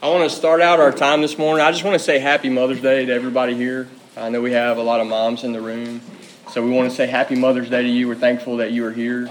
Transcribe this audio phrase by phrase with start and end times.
[0.00, 1.66] I want to start out our time this morning.
[1.66, 3.88] I just want to say Happy Mother's Day to everybody here.
[4.16, 6.00] I know we have a lot of moms in the room,
[6.52, 8.06] so we want to say Happy Mother's Day to you.
[8.06, 9.28] We're thankful that you are here.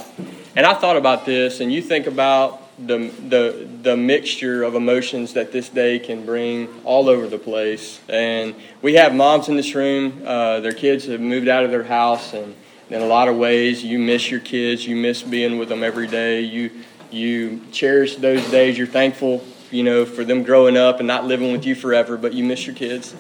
[0.58, 5.36] And I thought about this, and you think about the, the, the mixture of emotions
[5.36, 8.02] that this day can bring all over the place.
[8.10, 11.86] And we have moms in this room, uh, their kids have moved out of their
[11.86, 12.54] house, and
[12.90, 16.08] in a lot of ways, you miss your kids, you miss being with them every
[16.08, 16.72] day, you,
[17.10, 19.42] you cherish those days, you're thankful
[19.72, 22.66] you know, for them growing up and not living with you forever, but you miss
[22.66, 23.16] your kids.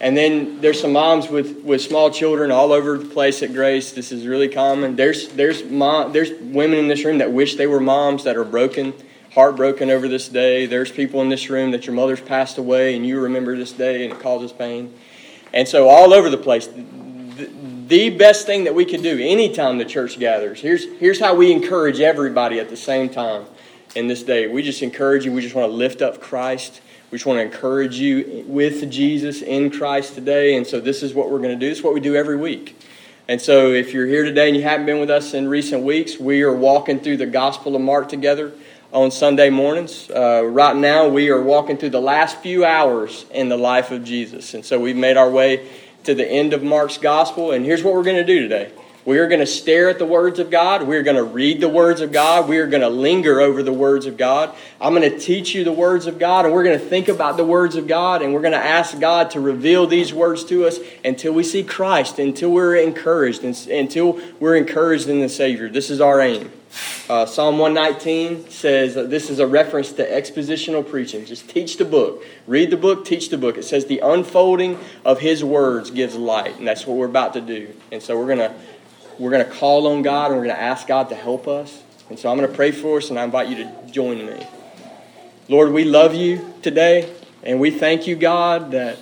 [0.00, 3.92] And then there's some moms with, with small children all over the place at Grace.
[3.92, 4.96] This is really common.
[4.96, 8.44] There's there's mom there's women in this room that wish they were moms that are
[8.44, 8.92] broken,
[9.32, 10.66] heartbroken over this day.
[10.66, 14.04] There's people in this room that your mother's passed away and you remember this day
[14.04, 14.92] and it causes pain.
[15.52, 16.66] And so all over the place.
[16.66, 17.48] The,
[17.86, 20.60] the best thing that we can do anytime the church gathers.
[20.60, 23.46] Here's here's how we encourage everybody at the same time
[23.94, 24.46] in this day.
[24.46, 25.32] We just encourage you.
[25.32, 26.80] We just want to lift up Christ.
[27.10, 30.56] We just want to encourage you with Jesus in Christ today.
[30.56, 31.70] And so this is what we're going to do.
[31.70, 32.76] Is what we do every week.
[33.26, 36.18] And so if you're here today and you haven't been with us in recent weeks,
[36.18, 38.52] we are walking through the Gospel of Mark together
[38.92, 40.10] on Sunday mornings.
[40.10, 44.04] Uh, right now, we are walking through the last few hours in the life of
[44.04, 44.54] Jesus.
[44.54, 45.68] And so we've made our way
[46.04, 47.52] to the end of Mark's Gospel.
[47.52, 48.70] And here's what we're going to do today.
[49.04, 50.84] We are going to stare at the words of God.
[50.84, 52.48] We're going to read the words of God.
[52.48, 54.54] We are going to linger over the words of God.
[54.80, 57.36] I'm going to teach you the words of God, and we're going to think about
[57.36, 60.66] the words of God, and we're going to ask God to reveal these words to
[60.66, 65.68] us until we see Christ, until we're encouraged, until we're encouraged in the Savior.
[65.68, 66.50] This is our aim.
[67.08, 71.24] Uh, Psalm 119 says this is a reference to expositional preaching.
[71.24, 72.24] Just teach the book.
[72.46, 73.58] Read the book, teach the book.
[73.58, 77.40] It says the unfolding of His words gives light, and that's what we're about to
[77.40, 77.72] do.
[77.92, 78.54] And so we're going to
[79.18, 81.82] we're going to call on God and we're going to ask God to help us.
[82.10, 84.46] And so I'm going to pray for us and I invite you to join me.
[85.48, 88.98] Lord, we love you today and we thank you, God, that,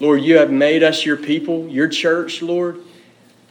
[0.00, 2.80] Lord, you have made us your people, your church, Lord.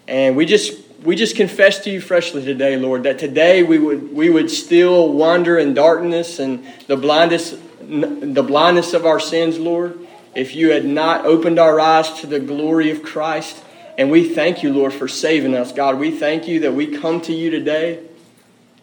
[0.07, 0.73] And we just
[1.03, 5.11] we just confess to you freshly today, Lord, that today we would we would still
[5.11, 9.97] wander in darkness and the blindness the blindness of our sins, Lord,
[10.35, 13.63] if you had not opened our eyes to the glory of Christ.
[13.97, 15.71] And we thank you, Lord, for saving us.
[15.71, 18.03] God, we thank you that we come to you today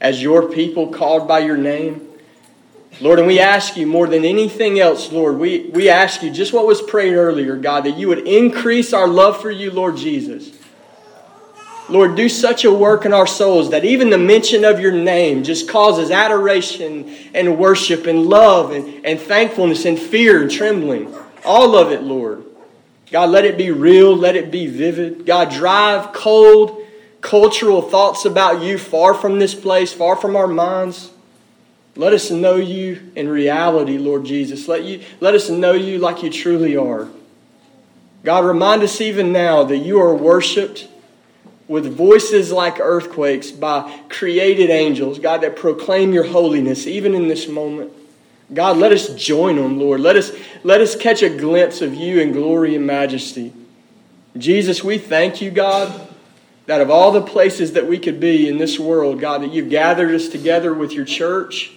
[0.01, 2.09] as your people called by your name.
[3.01, 6.53] Lord, and we ask you more than anything else, Lord, we, we ask you just
[6.53, 10.57] what was prayed earlier, God, that you would increase our love for you, Lord Jesus.
[11.89, 15.43] Lord, do such a work in our souls that even the mention of your name
[15.43, 21.15] just causes adoration and worship and love and, and thankfulness and fear and trembling.
[21.45, 22.45] All of it, Lord.
[23.11, 25.27] God, let it be real, let it be vivid.
[25.27, 26.85] God, drive cold
[27.25, 31.11] cultural thoughts about you far from this place, far from our minds.
[31.97, 34.69] Let us know you in reality, Lord Jesus.
[34.69, 37.09] Let, you, let us know you like you truly are.
[38.25, 40.89] God, remind us even now that you are worshiped
[41.67, 47.49] with voices like earthquakes by created angels, God, that proclaim your holiness even in this
[47.49, 47.91] moment.
[48.53, 50.01] God, let us join them, Lord.
[50.01, 50.33] Let us,
[50.63, 53.53] let us catch a glimpse of you in glory and majesty.
[54.37, 56.09] Jesus, we thank you, God,
[56.67, 59.71] that of all the places that we could be in this world, God, that you've
[59.71, 61.73] gathered us together with your church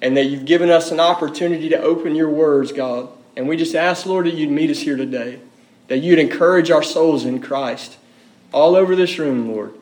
[0.00, 3.08] and that you've given us an opportunity to open your words, God.
[3.36, 5.40] And we just ask, Lord, that you'd meet us here today,
[5.88, 7.96] that you'd encourage our souls in Christ
[8.52, 9.74] all over this room, Lord.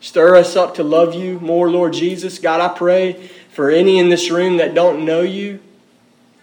[0.00, 2.38] Stir us up to love you more, Lord Jesus.
[2.38, 5.60] God, I pray for any in this room that don't know you.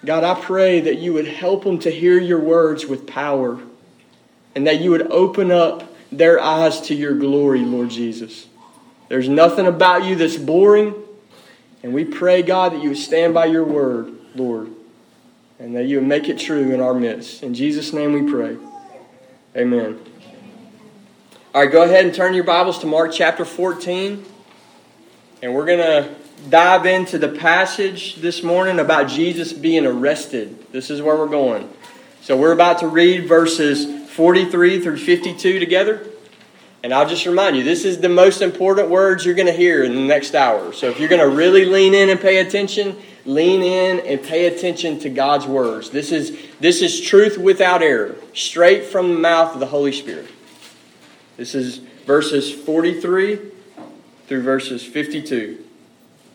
[0.05, 3.59] God, I pray that you would help them to hear your words with power
[4.55, 8.47] and that you would open up their eyes to your glory, Lord Jesus.
[9.09, 10.93] There's nothing about you that's boring,
[11.83, 14.71] and we pray, God, that you would stand by your word, Lord,
[15.59, 17.43] and that you would make it true in our midst.
[17.43, 18.57] In Jesus' name we pray.
[19.55, 19.99] Amen.
[21.53, 24.23] All right, go ahead and turn your Bibles to Mark chapter 14,
[25.41, 26.15] and we're going to
[26.47, 30.71] dive into the passage this morning about Jesus being arrested.
[30.71, 31.69] This is where we're going.
[32.21, 36.05] So we're about to read verses 43 through 52 together.
[36.81, 39.83] And I'll just remind you, this is the most important words you're going to hear
[39.83, 40.71] in the next hour.
[40.71, 42.95] So if you're going to really lean in and pay attention,
[43.25, 45.89] lean in and pay attention to God's words.
[45.89, 50.29] This is, this is truth without error, straight from the mouth of the Holy Spirit.
[51.35, 53.39] This is verses 43
[54.27, 55.65] through verses 52.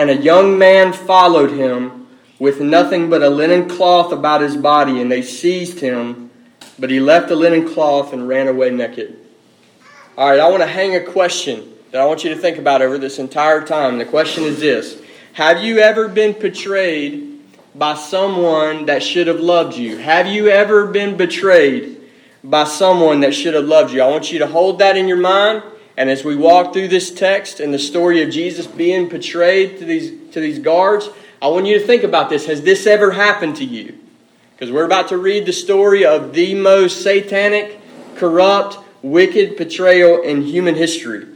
[0.00, 2.08] And a young man followed him
[2.38, 6.30] with nothing but a linen cloth about his body, and they seized him,
[6.78, 9.18] but he left the linen cloth and ran away naked.
[10.16, 12.80] All right, I want to hang a question that I want you to think about
[12.80, 13.98] over this entire time.
[13.98, 14.98] The question is this
[15.34, 17.38] Have you ever been betrayed
[17.74, 19.98] by someone that should have loved you?
[19.98, 22.00] Have you ever been betrayed
[22.42, 24.00] by someone that should have loved you?
[24.00, 25.62] I want you to hold that in your mind.
[26.00, 29.84] And as we walk through this text and the story of Jesus being betrayed to
[29.84, 31.10] these, to these guards,
[31.42, 32.46] I want you to think about this.
[32.46, 33.98] Has this ever happened to you?
[34.54, 37.78] Because we're about to read the story of the most satanic,
[38.16, 41.26] corrupt, wicked betrayal in human history.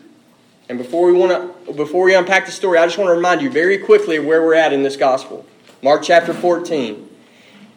[0.70, 3.42] And before we want to before we unpack the story, I just want to remind
[3.42, 5.44] you very quickly where we're at in this gospel.
[5.82, 7.06] Mark chapter 14.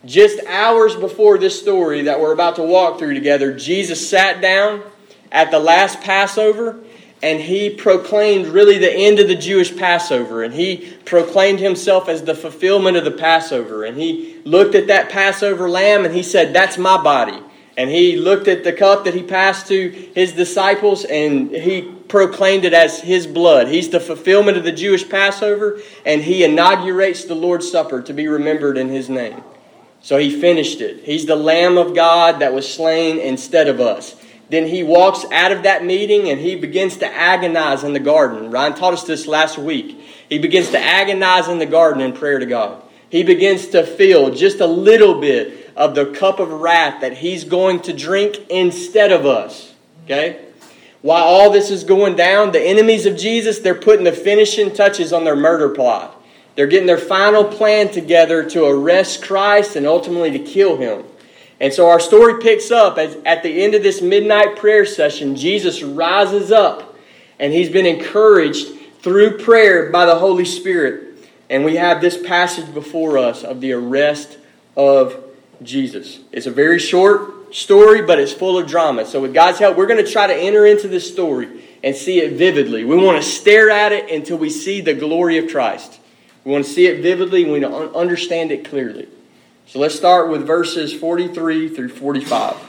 [0.05, 4.83] Just hours before this story that we're about to walk through together, Jesus sat down
[5.31, 6.79] at the last Passover
[7.24, 10.44] and he proclaimed really the end of the Jewish Passover.
[10.44, 13.83] And he proclaimed himself as the fulfillment of the Passover.
[13.83, 17.39] And he looked at that Passover lamb and he said, That's my body.
[17.75, 22.65] And he looked at the cup that he passed to his disciples and he proclaimed
[22.65, 23.68] it as his blood.
[23.68, 28.27] He's the fulfillment of the Jewish Passover and he inaugurates the Lord's Supper to be
[28.27, 29.44] remembered in his name.
[30.01, 31.03] So he finished it.
[31.03, 34.15] He's the Lamb of God that was slain instead of us.
[34.49, 38.49] Then he walks out of that meeting and he begins to agonize in the garden.
[38.49, 39.99] Ryan taught us this last week.
[40.29, 42.81] He begins to agonize in the garden in prayer to God.
[43.09, 47.44] He begins to feel just a little bit of the cup of wrath that he's
[47.44, 49.73] going to drink instead of us.
[50.05, 50.45] Okay?
[51.01, 55.13] While all this is going down, the enemies of Jesus, they're putting the finishing touches
[55.13, 56.21] on their murder plot.
[56.55, 61.03] They're getting their final plan together to arrest Christ and ultimately to kill him.
[61.59, 65.36] And so our story picks up as at the end of this midnight prayer session,
[65.36, 66.95] Jesus rises up
[67.39, 68.68] and he's been encouraged
[69.01, 71.18] through prayer by the Holy Spirit.
[71.50, 74.38] And we have this passage before us of the arrest
[74.75, 75.24] of
[75.63, 76.19] Jesus.
[76.31, 79.06] It's a very short story, but it's full of drama.
[79.06, 82.19] So, with God's help, we're going to try to enter into this story and see
[82.19, 82.83] it vividly.
[82.83, 86.00] We want to stare at it until we see the glory of Christ.
[86.44, 89.07] We want to see it vividly we want to understand it clearly.
[89.67, 92.53] So, let's start with verses 43 through 45.
[92.53, 92.59] It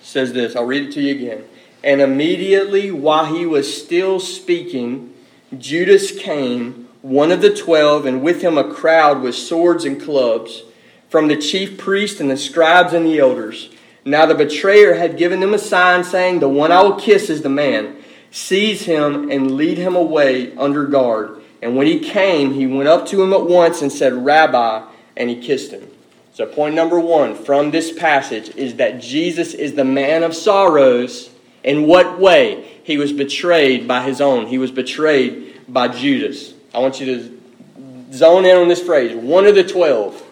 [0.00, 1.44] says this, I'll read it to you again.
[1.84, 5.14] And immediately while he was still speaking,
[5.56, 10.64] Judas came, one of the twelve, and with him a crowd with swords and clubs
[11.08, 13.70] from the chief priests and the scribes and the elders.
[14.04, 17.42] Now the betrayer had given them a sign, saying, The one I will kiss is
[17.42, 17.96] the man.
[18.32, 21.40] Seize him and lead him away under guard.
[21.62, 25.30] And when he came, he went up to him at once and said, Rabbi, and
[25.30, 25.88] he kissed him.
[26.32, 31.30] So, point number one from this passage is that Jesus is the man of sorrows.
[31.62, 32.70] In what way?
[32.82, 36.52] He was betrayed by his own, he was betrayed by Judas.
[36.74, 40.22] I want you to zone in on this phrase one of the twelve.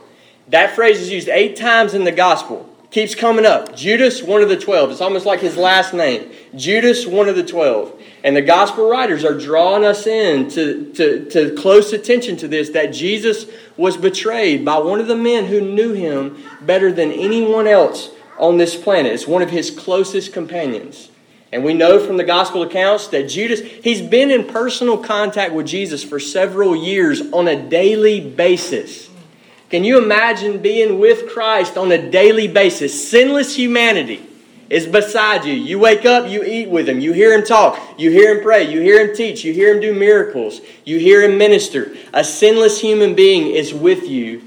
[0.49, 2.69] That phrase is used eight times in the gospel.
[2.93, 3.75] Keeps coming up.
[3.75, 4.91] Judas, one of the twelve.
[4.91, 6.31] It's almost like his last name.
[6.55, 7.99] Judas, one of the twelve.
[8.23, 12.69] And the gospel writers are drawing us in to, to, to close attention to this
[12.71, 13.47] that Jesus
[13.79, 18.59] was betrayed by one of the men who knew him better than anyone else on
[18.59, 19.13] this planet.
[19.13, 21.09] It's one of his closest companions.
[21.51, 25.67] And we know from the gospel accounts that Judas, he's been in personal contact with
[25.67, 29.09] Jesus for several years on a daily basis.
[29.73, 33.09] Can you imagine being with Christ on a daily basis?
[33.11, 34.23] Sinless humanity
[34.69, 35.55] is beside you.
[35.55, 38.71] You wake up, you eat with him, you hear him talk, you hear him pray,
[38.71, 41.97] you hear him teach, you hear him do miracles, you hear him minister.
[42.13, 44.43] A sinless human being is with you.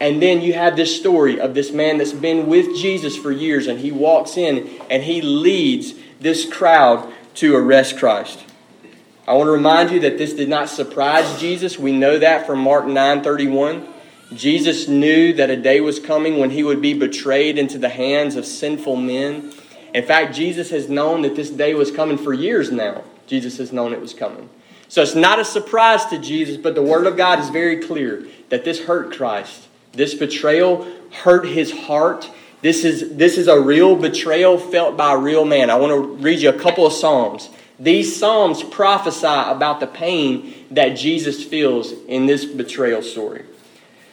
[0.00, 3.66] And then you have this story of this man that's been with Jesus for years,
[3.66, 8.46] and he walks in and he leads this crowd to arrest Christ.
[9.28, 11.78] I want to remind you that this did not surprise Jesus.
[11.78, 13.99] We know that from Mark 9 31.
[14.34, 18.36] Jesus knew that a day was coming when he would be betrayed into the hands
[18.36, 19.52] of sinful men.
[19.92, 23.02] In fact, Jesus has known that this day was coming for years now.
[23.26, 24.48] Jesus has known it was coming.
[24.88, 28.26] So it's not a surprise to Jesus, but the Word of God is very clear
[28.50, 29.68] that this hurt Christ.
[29.92, 32.30] This betrayal hurt his heart.
[32.62, 35.70] This is, this is a real betrayal felt by a real man.
[35.70, 37.48] I want to read you a couple of Psalms.
[37.80, 43.44] These Psalms prophesy about the pain that Jesus feels in this betrayal story.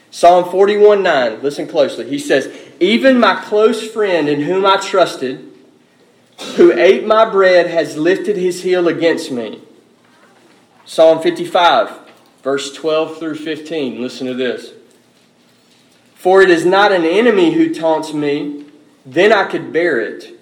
[0.10, 2.10] Psalm 41 9, listen closely.
[2.10, 5.52] He says, Even my close friend in whom I trusted,
[6.56, 9.62] who ate my bread, has lifted his heel against me.
[10.86, 12.00] Psalm 55,
[12.44, 14.02] verse 12 through 15.
[14.02, 14.72] Listen to this.
[16.16, 18.66] For it is not an enemy who taunts me,
[19.06, 20.34] then I could bear it.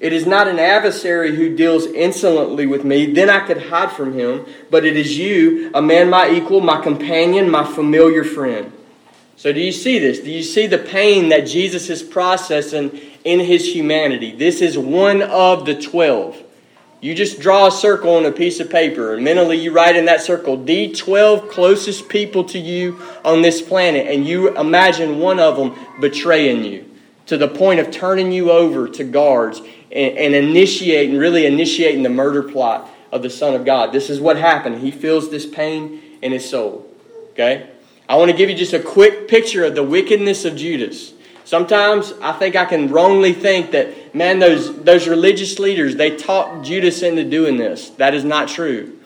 [0.00, 4.12] It is not an adversary who deals insolently with me, then I could hide from
[4.12, 4.44] him.
[4.70, 8.72] But it is you, a man my equal, my companion, my familiar friend.
[9.36, 10.20] So, do you see this?
[10.20, 14.32] Do you see the pain that Jesus is processing in his humanity?
[14.32, 16.40] This is one of the twelve.
[17.04, 20.06] You just draw a circle on a piece of paper, and mentally you write in
[20.06, 25.38] that circle the 12 closest people to you on this planet, and you imagine one
[25.38, 26.90] of them betraying you
[27.26, 29.60] to the point of turning you over to guards
[29.92, 33.92] and, and initiating, really initiating the murder plot of the Son of God.
[33.92, 34.78] This is what happened.
[34.78, 36.86] He feels this pain in his soul.
[37.32, 37.68] Okay?
[38.08, 41.12] I want to give you just a quick picture of the wickedness of Judas.
[41.44, 46.66] Sometimes I think I can wrongly think that, man, those, those religious leaders, they talked
[46.66, 47.90] Judas into doing this.
[47.90, 48.98] That is not true.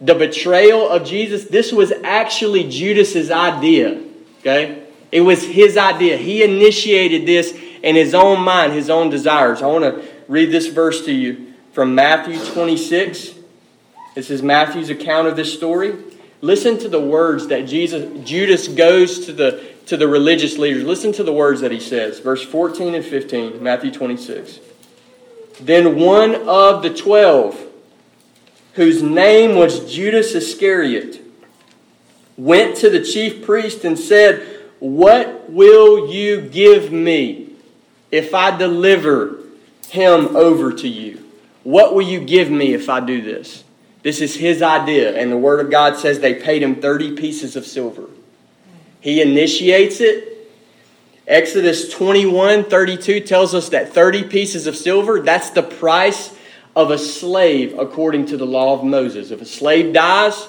[0.00, 4.02] The betrayal of Jesus, this was actually Judas's idea.
[4.40, 4.86] Okay?
[5.12, 6.16] It was his idea.
[6.16, 9.62] He initiated this in his own mind, his own desires.
[9.62, 13.34] I want to read this verse to you from Matthew 26.
[14.14, 15.96] This is Matthew's account of this story.
[16.42, 20.84] Listen to the words that Jesus, Judas goes to the to the religious leaders.
[20.84, 24.60] Listen to the words that he says, verse 14 and 15, Matthew 26.
[25.60, 27.60] Then one of the twelve,
[28.74, 31.20] whose name was Judas Iscariot,
[32.36, 37.54] went to the chief priest and said, What will you give me
[38.12, 39.40] if I deliver
[39.88, 41.26] him over to you?
[41.64, 43.64] What will you give me if I do this?
[44.02, 47.56] This is his idea, and the Word of God says they paid him 30 pieces
[47.56, 48.06] of silver.
[49.00, 50.26] He initiates it.
[51.26, 56.36] Exodus 21 32 tells us that 30 pieces of silver, that's the price
[56.74, 59.30] of a slave according to the law of Moses.
[59.30, 60.48] If a slave dies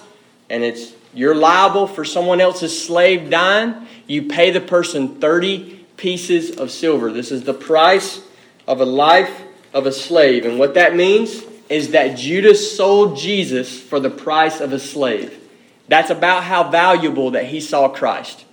[0.50, 6.58] and it's you're liable for someone else's slave dying, you pay the person 30 pieces
[6.58, 7.12] of silver.
[7.12, 8.22] This is the price
[8.66, 9.44] of a life
[9.74, 10.46] of a slave.
[10.46, 15.38] And what that means is that Judas sold Jesus for the price of a slave.
[15.88, 18.44] That's about how valuable that he saw Christ.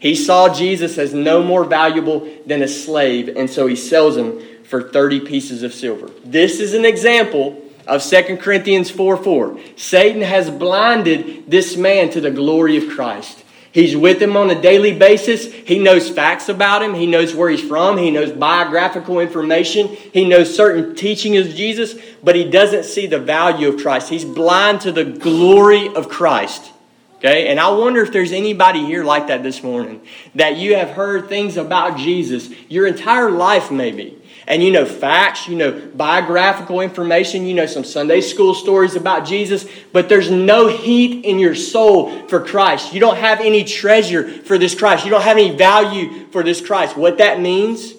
[0.00, 4.40] He saw Jesus as no more valuable than a slave, and so he sells him
[4.64, 6.10] for 30 pieces of silver.
[6.24, 9.60] This is an example of 2 Corinthians 4 4.
[9.76, 13.43] Satan has blinded this man to the glory of Christ.
[13.74, 15.52] He's with him on a daily basis.
[15.52, 16.94] He knows facts about him.
[16.94, 17.98] He knows where he's from.
[17.98, 19.88] He knows biographical information.
[19.88, 24.10] He knows certain teachings of Jesus, but he doesn't see the value of Christ.
[24.10, 26.70] He's blind to the glory of Christ.
[27.16, 27.48] Okay?
[27.48, 30.02] And I wonder if there's anybody here like that this morning
[30.36, 34.22] that you have heard things about Jesus your entire life, maybe.
[34.46, 39.26] And you know facts, you know biographical information, you know some Sunday school stories about
[39.26, 42.92] Jesus, but there's no heat in your soul for Christ.
[42.92, 45.04] You don't have any treasure for this Christ.
[45.04, 46.96] You don't have any value for this Christ.
[46.96, 47.94] What that means,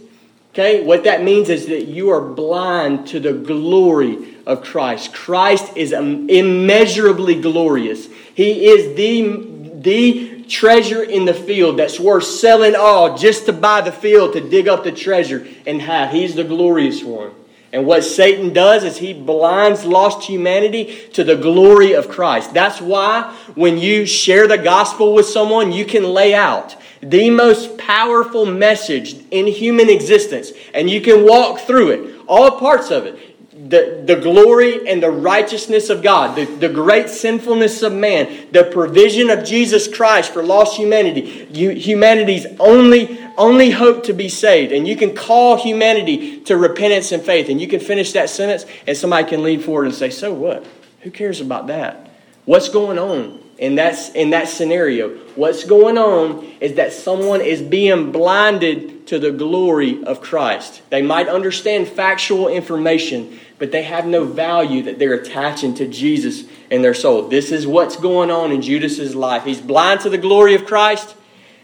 [0.54, 5.14] okay, what that means is that you are blind to the glory of Christ.
[5.14, 8.08] Christ is immeasurably glorious.
[8.36, 13.82] He is the, the treasure in the field that's worth selling all just to buy
[13.82, 16.12] the field to dig up the treasure and have.
[16.12, 17.32] He's the glorious one.
[17.74, 22.54] And what Satan does is he blinds lost humanity to the glory of Christ.
[22.54, 27.78] That's why when you share the gospel with someone, you can lay out the most
[27.78, 33.20] powerful message in human existence and you can walk through it, all parts of it
[33.68, 38.64] the, the glory and the righteousness of God, the, the great sinfulness of man, the
[38.64, 44.72] provision of Jesus Christ for lost humanity, you, humanity's only, only hope to be saved.
[44.72, 47.50] And you can call humanity to repentance and faith.
[47.50, 50.64] And you can finish that sentence, and somebody can lean forward and say, So what?
[51.02, 52.12] Who cares about that?
[52.46, 53.45] What's going on?
[53.58, 59.20] In that, in that scenario, what's going on is that someone is being blinded to
[59.20, 60.82] the glory of Christ.
[60.90, 66.44] They might understand factual information, but they have no value that they're attaching to Jesus
[66.70, 67.30] in their soul.
[67.30, 69.46] This is what's going on in Judas's life.
[69.46, 71.16] He's blind to the glory of Christ,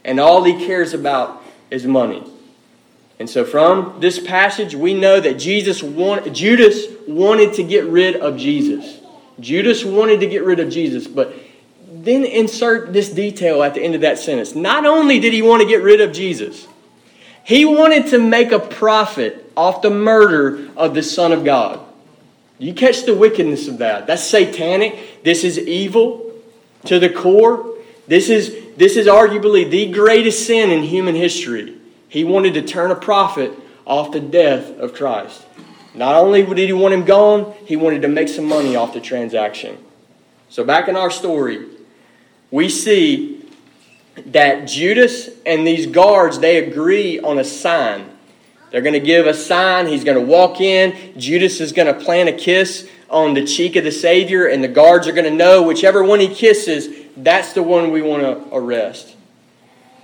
[0.05, 2.23] and all he cares about is money.
[3.19, 8.15] And so, from this passage, we know that Jesus want, Judas wanted to get rid
[8.15, 8.99] of Jesus.
[9.39, 11.33] Judas wanted to get rid of Jesus, but
[12.05, 14.55] then insert this detail at the end of that sentence.
[14.55, 16.67] Not only did he want to get rid of Jesus,
[17.43, 21.79] he wanted to make a profit off the murder of the Son of God.
[22.59, 24.07] You catch the wickedness of that.
[24.07, 25.23] That's satanic.
[25.23, 26.31] This is evil
[26.85, 27.75] to the core.
[28.07, 31.75] This is, this is arguably the greatest sin in human history.
[32.07, 33.51] He wanted to turn a profit
[33.85, 35.45] off the death of Christ.
[35.93, 39.01] Not only did he want him gone, he wanted to make some money off the
[39.01, 39.83] transaction.
[40.49, 41.65] So, back in our story,
[42.51, 43.43] we see
[44.27, 48.09] that Judas and these guards they agree on a sign.
[48.69, 49.87] They're going to give a sign.
[49.87, 51.17] He's going to walk in.
[51.19, 54.69] Judas is going to plant a kiss on the cheek of the Savior, and the
[54.69, 58.55] guards are going to know whichever one he kisses, that's the one we want to
[58.55, 59.15] arrest.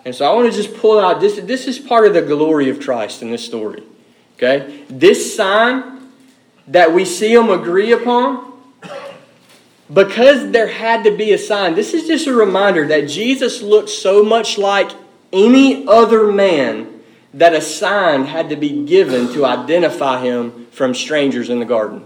[0.03, 1.39] And so I want to just pull out this.
[1.39, 3.83] This is part of the glory of Christ in this story.
[4.35, 4.83] Okay?
[4.89, 6.11] This sign
[6.67, 8.46] that we see them agree upon,
[9.93, 13.89] because there had to be a sign, this is just a reminder that Jesus looked
[13.89, 14.91] so much like
[15.31, 17.01] any other man
[17.33, 22.05] that a sign had to be given to identify him from strangers in the garden.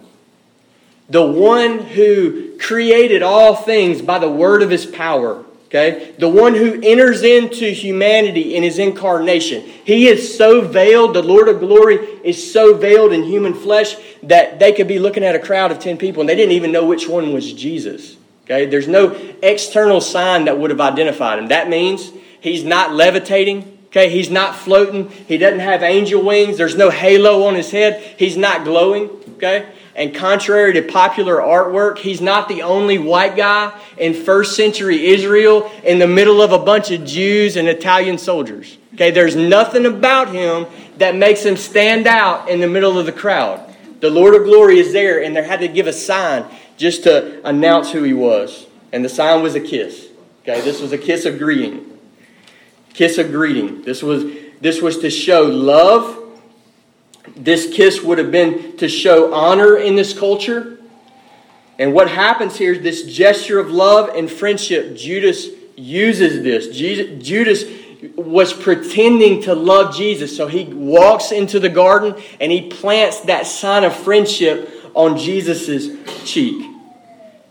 [1.09, 6.13] The one who created all things by the word of his power Okay?
[6.19, 9.61] The one who enters into humanity in his incarnation.
[9.61, 14.59] He is so veiled, the Lord of glory is so veiled in human flesh that
[14.59, 16.85] they could be looking at a crowd of 10 people and they didn't even know
[16.85, 18.17] which one was Jesus.
[18.43, 18.65] Okay?
[18.65, 21.47] There's no external sign that would have identified him.
[21.47, 22.11] That means
[22.41, 23.77] he's not levitating.
[23.87, 25.09] Okay, he's not floating.
[25.09, 26.57] He doesn't have angel wings.
[26.57, 28.01] There's no halo on his head.
[28.17, 29.09] He's not glowing.
[29.35, 29.69] Okay?
[29.95, 35.69] And contrary to popular artwork, he's not the only white guy in first century Israel
[35.83, 38.77] in the middle of a bunch of Jews and Italian soldiers.
[38.93, 40.65] Okay, there's nothing about him
[40.97, 43.67] that makes him stand out in the middle of the crowd.
[43.99, 46.45] The Lord of glory is there, and they had to give a sign
[46.77, 48.65] just to announce who he was.
[48.91, 50.07] And the sign was a kiss.
[50.43, 51.97] Okay, this was a kiss of greeting.
[52.93, 53.83] Kiss of greeting.
[53.83, 54.25] This was
[54.59, 56.20] this was to show love
[57.35, 60.77] this kiss would have been to show honor in this culture.
[61.79, 64.95] And what happens here is this gesture of love and friendship.
[64.95, 66.67] Judas uses this.
[66.75, 67.65] Judas
[68.15, 70.35] was pretending to love Jesus.
[70.35, 75.87] So he walks into the garden and he plants that sign of friendship on Jesus'
[76.23, 76.67] cheek.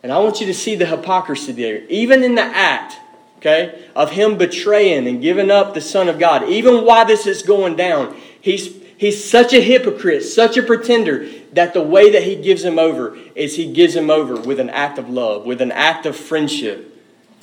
[0.02, 1.84] And I want you to see the hypocrisy there.
[1.88, 2.96] Even in the act,
[3.38, 7.42] okay, of him betraying and giving up the Son of God, even while this is
[7.42, 8.68] going down, he's
[9.00, 13.16] He's such a hypocrite, such a pretender, that the way that he gives him over
[13.34, 16.94] is he gives him over with an act of love, with an act of friendship.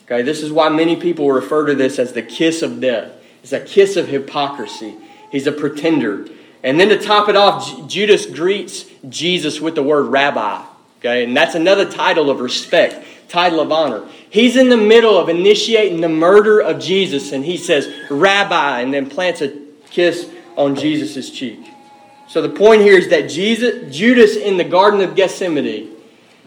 [0.03, 3.11] Okay, this is why many people refer to this as the kiss of death.
[3.41, 4.97] It's a kiss of hypocrisy.
[5.31, 6.27] He's a pretender.
[6.61, 10.63] And then to top it off, Judas greets Jesus with the word rabbi.
[10.99, 14.07] Okay, and that's another title of respect, title of honor.
[14.29, 18.93] He's in the middle of initiating the murder of Jesus, and he says, Rabbi, and
[18.93, 21.59] then plants a kiss on Jesus' cheek.
[22.27, 25.95] So the point here is that Jesus, Judas in the Garden of Gethsemane,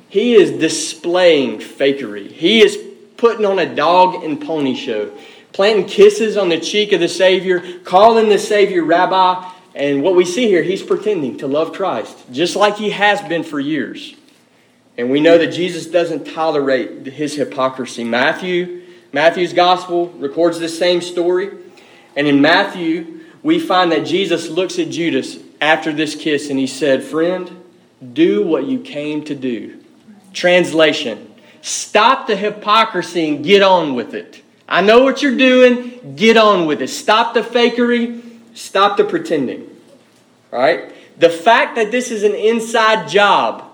[0.09, 2.31] he is displaying fakery.
[2.31, 2.77] He is
[3.17, 5.17] putting on a dog and pony show,
[5.53, 9.51] planting kisses on the cheek of the Savior, calling the Savior Rabbi.
[9.75, 13.45] And what we see here, he's pretending to love Christ, just like he has been
[13.45, 14.15] for years.
[14.99, 18.05] And we know that Jesus doesn't tolerate his hypocrisy.
[18.05, 21.51] Matthew, Matthew's gospel records the same story.
[22.17, 26.67] And in Matthew, we find that Jesus looks at Judas after this kiss and he
[26.67, 27.65] said, Friend,
[28.13, 29.83] do what you came to do.
[30.33, 31.27] Translation
[31.63, 34.43] Stop the hypocrisy and get on with it.
[34.69, 36.15] I know what you're doing.
[36.17, 36.89] Get on with it.
[36.89, 38.23] Stop the fakery.
[38.55, 39.69] Stop the pretending.
[40.53, 40.93] All right?
[41.19, 43.65] The fact that this is an inside job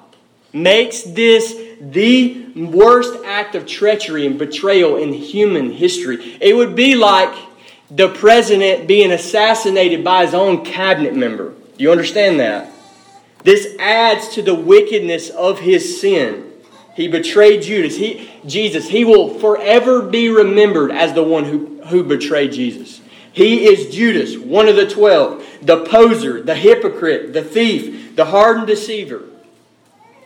[0.52, 6.38] makes this the worst act of treachery and betrayal in human history.
[6.40, 7.34] It would be like
[7.90, 11.50] the president being assassinated by his own cabinet member.
[11.50, 12.72] Do you understand that?
[13.44, 16.52] This adds to the wickedness of his sin.
[16.96, 17.96] He betrayed Judas.
[17.96, 18.88] He, Jesus.
[18.88, 23.00] He will forever be remembered as the one who, who betrayed Jesus.
[23.32, 28.66] He is Judas, one of the twelve, the poser, the hypocrite, the thief, the hardened
[28.66, 29.24] deceiver.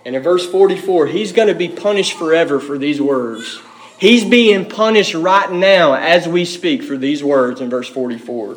[0.06, 3.60] And in verse 44, he's going to be punished forever for these words.
[4.00, 8.56] He's being punished right now as we speak for these words in verse 44.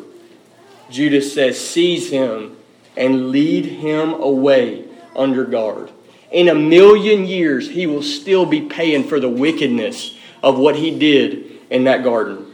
[0.88, 2.56] Judas says, Seize him
[2.96, 5.90] and lead him away under guard.
[6.32, 10.98] In a million years, he will still be paying for the wickedness of what he
[10.98, 12.50] did in that garden.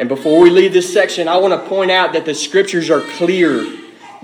[0.00, 3.02] And before we leave this section, I want to point out that the scriptures are
[3.12, 3.64] clear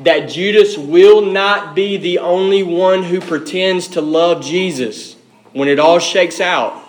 [0.01, 5.15] that Judas will not be the only one who pretends to love Jesus
[5.53, 6.88] when it all shakes out.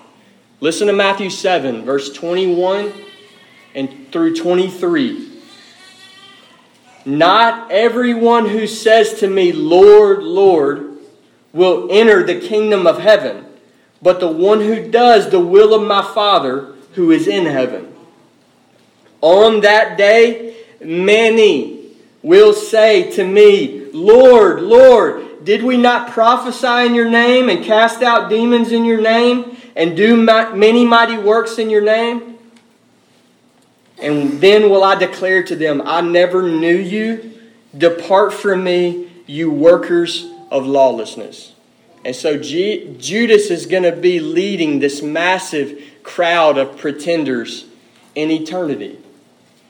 [0.61, 2.91] Listen to Matthew 7, verse 21
[3.75, 5.31] and through 23.
[7.05, 10.97] Not everyone who says to me, Lord, Lord,
[11.53, 13.45] will enter the kingdom of heaven,
[14.01, 17.95] but the one who does the will of my Father who is in heaven.
[19.21, 26.95] On that day, many will say to me, Lord, Lord, did we not prophesy in
[26.95, 31.69] your name and cast out demons in your name and do many mighty works in
[31.69, 32.37] your name?
[34.01, 37.39] And then will I declare to them, I never knew you.
[37.77, 41.53] Depart from me, you workers of lawlessness.
[42.03, 47.65] And so G- Judas is going to be leading this massive crowd of pretenders
[48.15, 48.99] in eternity.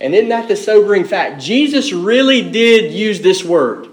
[0.02, 1.39] And isn't that the sobering fact?
[1.39, 3.89] Jesus really did use this word.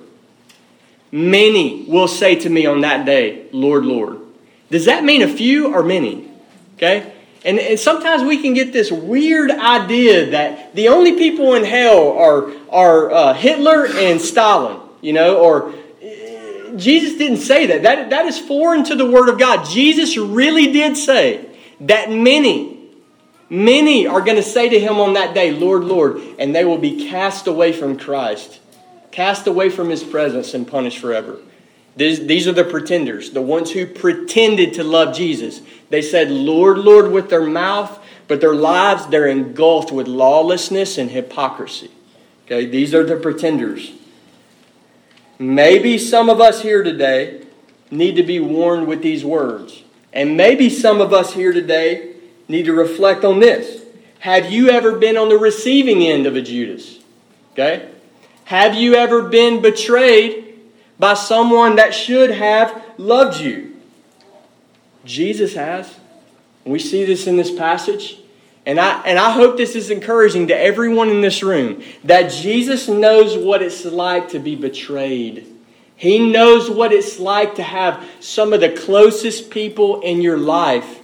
[1.12, 4.25] Many will say to me on that day, Lord, Lord.
[4.70, 6.28] Does that mean a few or many?
[6.76, 7.12] Okay?
[7.44, 12.12] And, and sometimes we can get this weird idea that the only people in hell
[12.12, 17.84] are, are uh, Hitler and Stalin, you know, or uh, Jesus didn't say that.
[17.84, 18.10] that.
[18.10, 19.64] That is foreign to the Word of God.
[19.64, 21.48] Jesus really did say
[21.82, 22.90] that many,
[23.48, 26.78] many are going to say to him on that day, Lord, Lord, and they will
[26.78, 28.58] be cast away from Christ,
[29.12, 31.38] cast away from his presence and punished forever.
[31.96, 35.62] These, these are the pretenders, the ones who pretended to love Jesus.
[35.88, 41.10] They said, Lord, Lord, with their mouth, but their lives, they're engulfed with lawlessness and
[41.10, 41.90] hypocrisy.
[42.44, 43.92] Okay, these are the pretenders.
[45.38, 47.42] Maybe some of us here today
[47.90, 49.82] need to be warned with these words.
[50.12, 52.14] And maybe some of us here today
[52.48, 53.84] need to reflect on this.
[54.20, 56.98] Have you ever been on the receiving end of a Judas?
[57.52, 57.90] Okay?
[58.44, 60.45] Have you ever been betrayed
[60.98, 63.76] by someone that should have loved you.
[65.04, 65.98] Jesus has.
[66.64, 68.18] We see this in this passage.
[68.64, 72.88] And I, and I hope this is encouraging to everyone in this room that Jesus
[72.88, 75.46] knows what it's like to be betrayed.
[75.94, 81.00] He knows what it's like to have some of the closest people in your life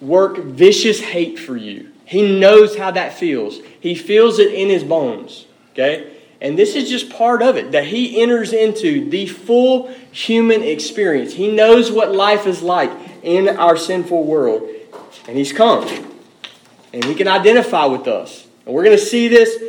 [0.00, 1.90] work vicious hate for you.
[2.04, 3.58] He knows how that feels.
[3.80, 5.46] He feels it in his bones.
[5.72, 6.17] Okay?
[6.40, 11.34] And this is just part of it that he enters into the full human experience.
[11.34, 12.90] He knows what life is like
[13.22, 14.68] in our sinful world.
[15.26, 15.86] And he's come.
[16.92, 18.46] And he can identify with us.
[18.64, 19.62] And we're going to see this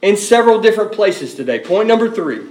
[0.00, 1.60] in several different places today.
[1.60, 2.46] Point number three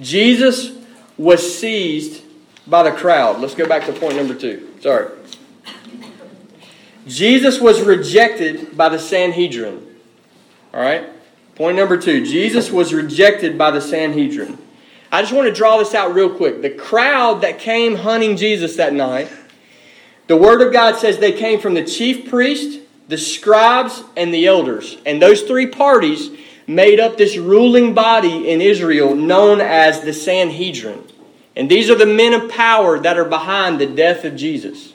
[0.00, 0.72] Jesus
[1.16, 2.22] was seized
[2.66, 3.40] by the crowd.
[3.40, 4.72] Let's go back to point number two.
[4.80, 5.10] Sorry.
[7.06, 9.86] Jesus was rejected by the Sanhedrin.
[10.72, 11.13] All right?
[11.56, 14.58] Point number two Jesus was rejected by the Sanhedrin.
[15.12, 16.60] I just want to draw this out real quick.
[16.60, 19.30] The crowd that came hunting Jesus that night,
[20.26, 24.46] the Word of God says they came from the chief priest, the scribes, and the
[24.46, 24.98] elders.
[25.06, 26.30] And those three parties
[26.66, 31.04] made up this ruling body in Israel known as the Sanhedrin.
[31.54, 34.94] And these are the men of power that are behind the death of Jesus.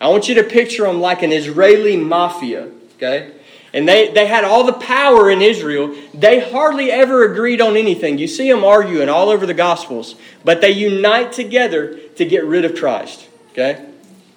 [0.00, 3.32] I want you to picture them like an Israeli mafia, okay?
[3.74, 5.94] And they, they had all the power in Israel.
[6.14, 8.18] They hardly ever agreed on anything.
[8.18, 12.64] You see them arguing all over the Gospels, but they unite together to get rid
[12.64, 13.28] of Christ.
[13.50, 13.84] Okay?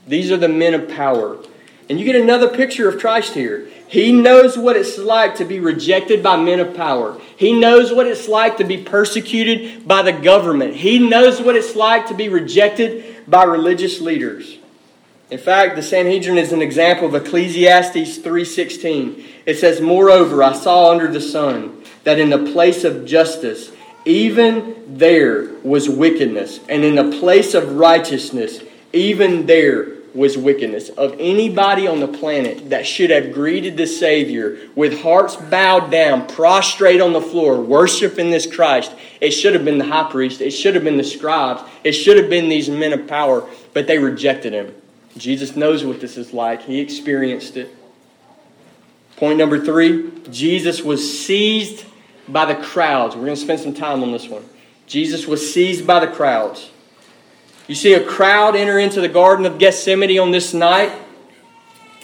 [0.08, 1.38] These are the men of power.
[1.88, 3.68] And you get another picture of Christ here.
[3.88, 7.22] He knows what it's like to be rejected by men of power.
[7.38, 10.74] He knows what it's like to be persecuted by the government.
[10.74, 14.58] He knows what it's like to be rejected by religious leaders.
[15.30, 19.26] In fact, the Sanhedrin is an example of Ecclesiastes 3:16.
[19.46, 21.72] It says, "Moreover, I saw under the sun
[22.06, 23.72] that in the place of justice,
[24.06, 28.62] even there was wickedness, and in the place of righteousness,
[28.94, 30.90] even there was wickedness.
[30.98, 36.26] Of anybody on the planet that should have greeted the Savior with hearts bowed down,
[36.26, 40.52] prostrate on the floor, worshiping this Christ, it should have been the high priest, it
[40.52, 43.98] should have been the scribes, it should have been these men of power, but they
[43.98, 44.74] rejected him.
[45.18, 47.76] Jesus knows what this is like, he experienced it.
[49.18, 51.86] Point number three Jesus was seized
[52.28, 53.16] by the crowds.
[53.16, 54.44] We're going to spend some time on this one.
[54.86, 56.70] Jesus was seized by the crowds.
[57.68, 60.94] You see a crowd enter into the Garden of Gethsemane on this night,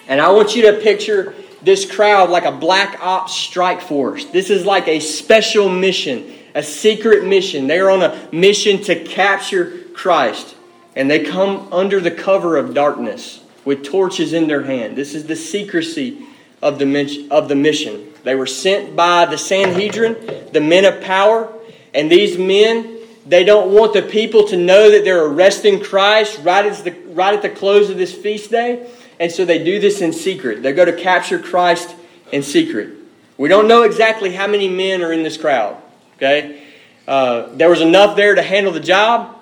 [0.08, 4.26] and I want you to picture this crowd like a black ops strike force.
[4.26, 7.68] This is like a special mission, a secret mission.
[7.68, 10.56] They are on a mission to capture Christ
[10.96, 14.96] and they come under the cover of darkness with torches in their hand.
[14.96, 16.26] This is the secrecy
[16.62, 18.10] of the, of the mission.
[18.24, 21.54] They were sent by the Sanhedrin, the men of power,
[21.94, 26.66] and these men, They don't want the people to know that they're arresting Christ right,
[26.66, 28.90] as the, right at the close of this feast day.
[29.20, 30.62] And so they do this in secret.
[30.62, 31.96] They go to capture Christ
[32.32, 32.90] in secret.
[33.38, 35.82] We don't know exactly how many men are in this crowd.
[36.18, 36.64] Okay?
[37.08, 39.33] Uh, there was enough there to handle the job.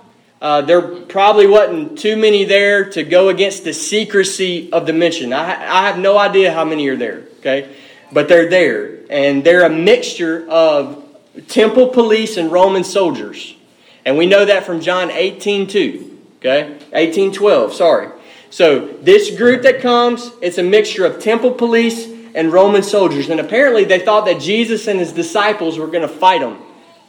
[0.41, 5.31] Uh, there probably wasn't too many there to go against the secrecy of the mission.
[5.33, 7.25] I, I have no idea how many are there.
[7.39, 7.75] Okay?
[8.11, 9.01] But they're there.
[9.11, 11.05] And they're a mixture of
[11.47, 13.55] temple police and Roman soldiers.
[14.03, 16.19] And we know that from John 18 2.
[16.37, 16.75] Okay?
[16.91, 18.09] 18 12, sorry.
[18.49, 23.29] So this group that comes, it's a mixture of temple police and Roman soldiers.
[23.29, 26.57] And apparently they thought that Jesus and his disciples were going to fight them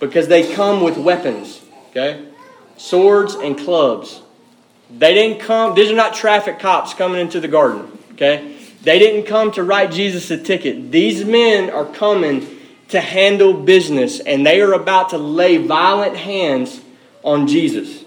[0.00, 1.62] because they come with weapons.
[1.90, 2.28] Okay?
[2.82, 4.20] Swords and clubs.
[4.90, 7.96] They didn't come, these are not traffic cops coming into the garden.
[8.14, 8.56] Okay?
[8.82, 10.90] They didn't come to write Jesus a ticket.
[10.90, 12.44] These men are coming
[12.88, 16.80] to handle business, and they are about to lay violent hands
[17.22, 18.04] on Jesus.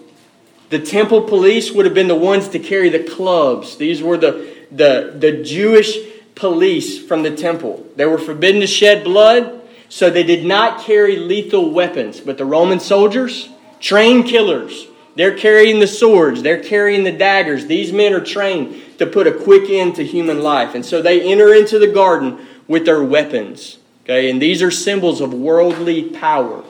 [0.70, 3.78] The temple police would have been the ones to carry the clubs.
[3.78, 5.98] These were the, the, the Jewish
[6.36, 7.88] police from the temple.
[7.96, 12.20] They were forbidden to shed blood, so they did not carry lethal weapons.
[12.20, 13.48] But the Roman soldiers,
[13.80, 17.68] trained killers, they're carrying the swords, they're carrying the daggers.
[17.68, 20.76] These men are trained to put a quick end to human life.
[20.76, 23.78] And so they enter into the garden with their weapons.
[24.04, 26.64] Okay, and these are symbols of worldly power.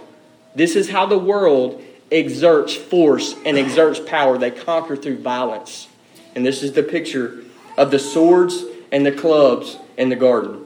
[0.55, 4.37] This is how the world exerts force and exerts power.
[4.37, 5.87] They conquer through violence.
[6.33, 7.43] And this is the picture
[7.77, 10.65] of the swords and the clubs in the garden.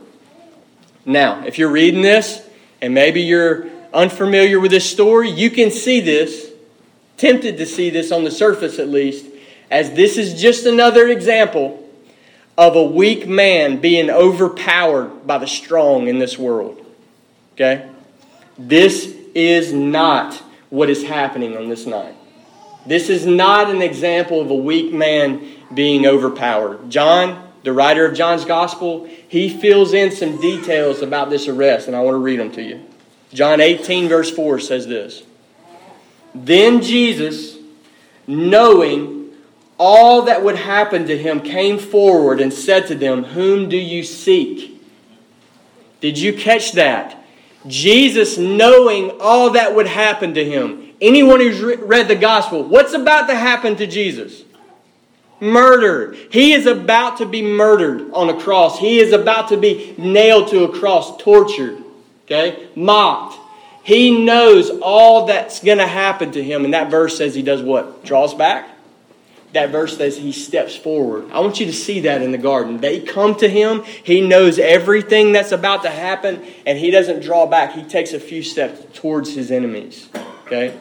[1.05, 2.47] Now, if you're reading this
[2.81, 6.51] and maybe you're unfamiliar with this story, you can see this,
[7.17, 9.25] tempted to see this on the surface at least,
[9.71, 11.85] as this is just another example
[12.57, 16.85] of a weak man being overpowered by the strong in this world.
[17.53, 17.89] Okay?
[18.57, 20.35] This is not
[20.69, 22.15] what is happening on this night.
[22.85, 26.89] This is not an example of a weak man being overpowered.
[26.89, 31.95] John, the writer of John's gospel, he fills in some details about this arrest, and
[31.95, 32.88] I want to read them to you.
[33.33, 35.23] John 18, verse 4 says this
[36.33, 37.57] Then Jesus,
[38.27, 39.31] knowing
[39.77, 44.03] all that would happen to him came forward and said to them, Whom do you
[44.03, 44.81] seek?
[46.01, 47.15] Did you catch that?
[47.67, 50.93] Jesus, knowing all that would happen to him.
[51.01, 54.43] Anyone who's read the gospel, what's about to happen to Jesus?
[55.39, 56.13] Murder.
[56.31, 58.79] He is about to be murdered on a cross.
[58.79, 61.81] He is about to be nailed to a cross, tortured,
[62.29, 62.69] okay?
[62.75, 63.37] Mocked.
[63.83, 66.65] He knows all that's going to happen to him.
[66.65, 68.03] And that verse says he does what?
[68.05, 68.69] Draws back?
[69.53, 71.29] that verse says he steps forward.
[71.31, 72.77] I want you to see that in the garden.
[72.77, 77.47] They come to him, he knows everything that's about to happen, and he doesn't draw
[77.47, 77.73] back.
[77.73, 80.09] He takes a few steps towards his enemies.
[80.45, 80.77] Okay?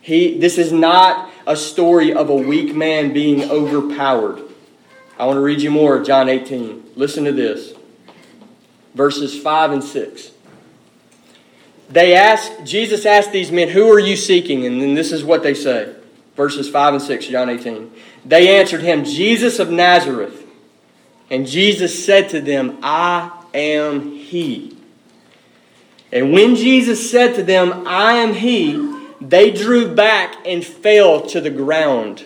[0.00, 4.42] He, this is not a story of a weak man being overpowered.
[5.18, 6.90] I want to read you more John 18.
[6.96, 7.72] Listen to this.
[8.94, 10.31] Verses 5 and 6.
[11.90, 14.66] They ask, Jesus asked these men, Who are you seeking?
[14.66, 15.94] And then this is what they say
[16.36, 17.92] verses 5 and 6, John 18.
[18.24, 20.46] They answered him, Jesus of Nazareth.
[21.30, 24.76] And Jesus said to them, I am he.
[26.12, 31.40] And when Jesus said to them, I am he, they drew back and fell to
[31.40, 32.24] the ground.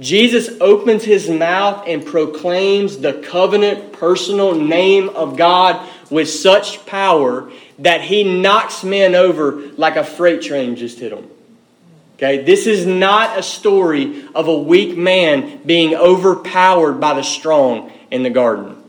[0.00, 7.50] Jesus opens his mouth and proclaims the covenant personal name of God with such power
[7.78, 11.28] that he knocks men over like a freight train just hit them.
[12.16, 17.92] Okay, this is not a story of a weak man being overpowered by the strong
[18.10, 18.80] in the garden.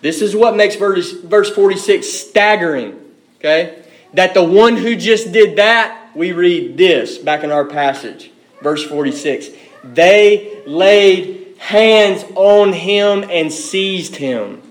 [0.00, 2.98] This is what makes verse, verse 46 staggering.
[3.36, 3.84] Okay,
[4.14, 8.30] that the one who just did that, we read this back in our passage,
[8.62, 9.50] verse 46.
[9.84, 14.62] They laid hands on him and seized him.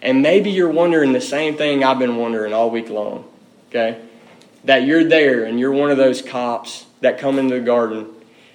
[0.00, 3.24] And maybe you're wondering the same thing I've been wondering all week long.
[3.68, 4.00] Okay?
[4.64, 8.06] that you're there and you're one of those cops that come into the garden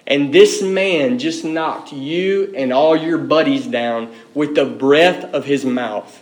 [0.05, 5.45] and this man just knocked you and all your buddies down with the breath of
[5.45, 6.21] his mouth.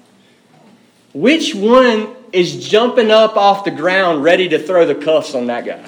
[1.14, 5.66] Which one is jumping up off the ground ready to throw the cuffs on that
[5.66, 5.84] guy?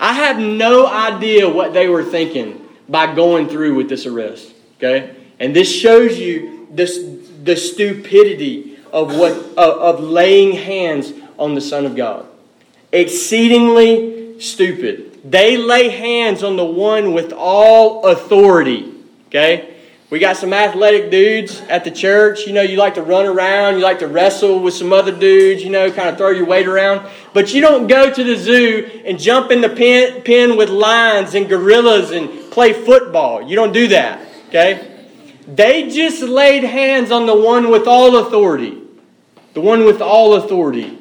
[0.00, 4.52] I have no idea what they were thinking by going through with this arrest.
[4.78, 5.14] Okay?
[5.38, 6.98] And this shows you this,
[7.42, 12.26] the stupidity of what of, of laying hands on the Son of God.
[12.92, 15.20] Exceedingly stupid.
[15.30, 18.92] They lay hands on the one with all authority.
[19.28, 19.74] Okay?
[20.10, 22.46] We got some athletic dudes at the church.
[22.46, 25.62] You know, you like to run around, you like to wrestle with some other dudes,
[25.62, 27.06] you know, kind of throw your weight around.
[27.34, 31.34] But you don't go to the zoo and jump in the pen, pen with lions
[31.34, 33.42] and gorillas and play football.
[33.42, 34.87] You don't do that, okay?
[35.48, 38.82] They just laid hands on the one with all authority.
[39.54, 40.98] The one with all authority.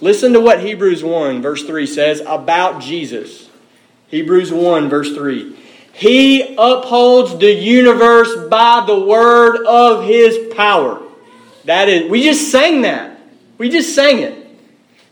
[0.00, 3.50] Listen to what Hebrews 1, verse 3 says about Jesus.
[4.06, 5.56] Hebrews 1, verse 3.
[5.92, 11.02] He upholds the universe by the word of his power.
[11.64, 13.20] That is, we just sang that.
[13.58, 14.46] We just sang it.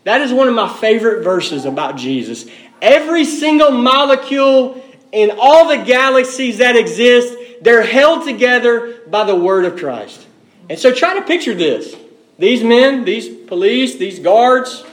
[0.04, 2.46] That is one of my favorite verses about Jesus.
[2.80, 9.64] Every single molecule in all the galaxies that exist, they're held together by the word
[9.64, 10.26] of Christ.
[10.68, 11.94] And so try to picture this.
[12.38, 14.84] These men, these police, these guards,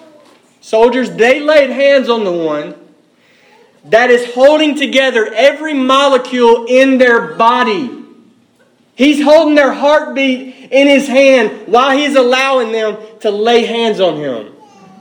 [0.62, 2.76] soldiers, they laid hands on the one
[3.86, 7.90] that is holding together every molecule in their body.
[8.96, 14.18] He's holding their heartbeat in his hand while he's allowing them to lay hands on
[14.18, 14.54] him.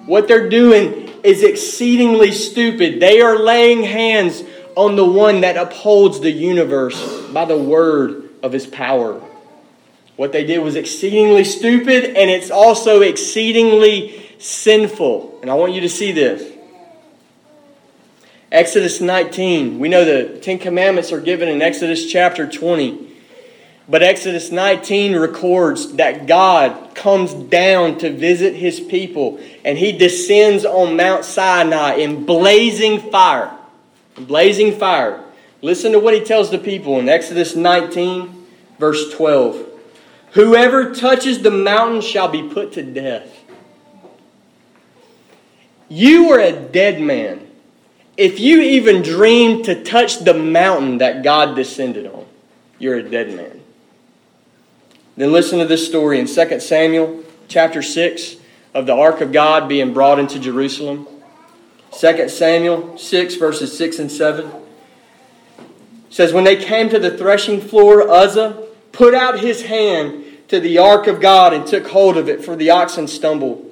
[0.06, 2.98] What they're doing is exceedingly stupid.
[2.98, 4.42] They are laying hands
[4.76, 9.20] on the one that upholds the universe by the word of his power.
[10.16, 15.38] What they did was exceedingly stupid and it's also exceedingly sinful.
[15.42, 16.50] And I want you to see this.
[18.50, 19.78] Exodus 19.
[19.78, 23.08] We know the Ten Commandments are given in Exodus chapter 20.
[23.88, 30.64] But Exodus 19 records that God comes down to visit his people and he descends
[30.64, 33.50] on Mount Sinai in blazing fire.
[34.16, 35.22] Blazing fire.
[35.60, 38.46] Listen to what he tells the people in Exodus 19,
[38.78, 39.68] verse 12.
[40.32, 43.38] Whoever touches the mountain shall be put to death.
[45.88, 47.48] You are a dead man
[48.16, 52.26] if you even dream to touch the mountain that God descended on,
[52.78, 53.60] you're a dead man.
[55.16, 58.36] Then listen to this story in 2 Samuel chapter 6
[58.74, 61.06] of the ark of God being brought into Jerusalem.
[61.98, 64.50] 2 Samuel 6, verses 6 and 7
[66.10, 70.78] says, When they came to the threshing floor, Uzzah put out his hand to the
[70.78, 73.68] ark of God and took hold of it, for the oxen stumbled.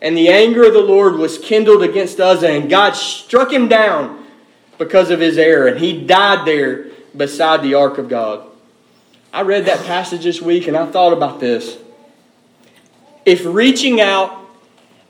[0.00, 4.24] And the anger of the Lord was kindled against Uzzah, and God struck him down
[4.78, 8.46] because of his error, and he died there beside the ark of God.
[9.32, 11.76] I read that passage this week and I thought about this.
[13.24, 14.38] If reaching out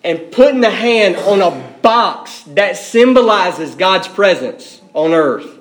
[0.03, 5.59] and putting a hand on a box that symbolizes God's presence on earth,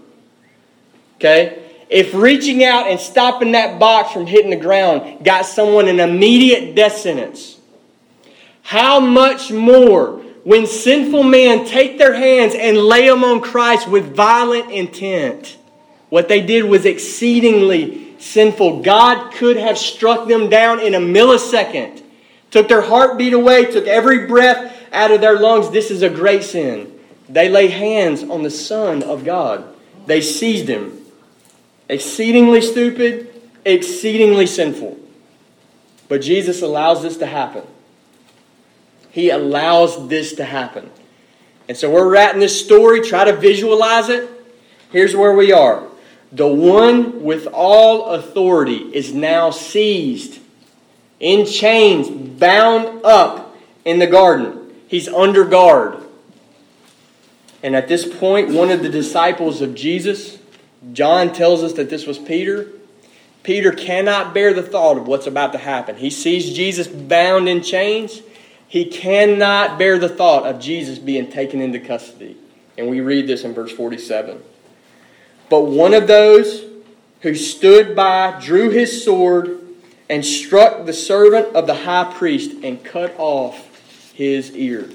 [1.17, 1.59] okay?
[1.89, 6.73] If reaching out and stopping that box from hitting the ground got someone an immediate
[6.75, 7.59] death sentence,
[8.63, 14.15] how much more when sinful men take their hands and lay them on Christ with
[14.15, 15.57] violent intent?
[16.09, 18.81] What they did was exceedingly sinful.
[18.81, 22.01] God could have struck them down in a millisecond,
[22.49, 25.71] took their heartbeat away, took every breath out of their lungs.
[25.71, 26.99] This is a great sin.
[27.27, 29.65] They lay hands on the Son of God,
[30.05, 30.99] they seized him.
[31.89, 34.97] Exceedingly stupid, exceedingly sinful.
[36.07, 37.63] But Jesus allows this to happen.
[39.11, 40.89] He allows this to happen.
[41.67, 43.01] And so we're at in this story.
[43.01, 44.29] Try to visualize it.
[44.91, 45.87] Here's where we are.
[46.31, 50.39] The one with all authority is now seized,
[51.19, 54.62] in chains, bound up in the garden.
[54.93, 56.03] He's under guard.
[57.63, 60.37] And at this point, one of the disciples of Jesus,
[60.91, 62.67] John tells us that this was Peter.
[63.41, 65.95] Peter cannot bear the thought of what's about to happen.
[65.95, 68.21] He sees Jesus bound in chains.
[68.67, 72.37] He cannot bear the thought of Jesus being taken into custody.
[72.77, 74.43] And we read this in verse 47.
[75.49, 76.65] But one of those
[77.21, 79.59] who stood by drew his sword
[80.07, 83.71] and struck the servant of the high priest and cut off
[84.13, 84.89] his ear.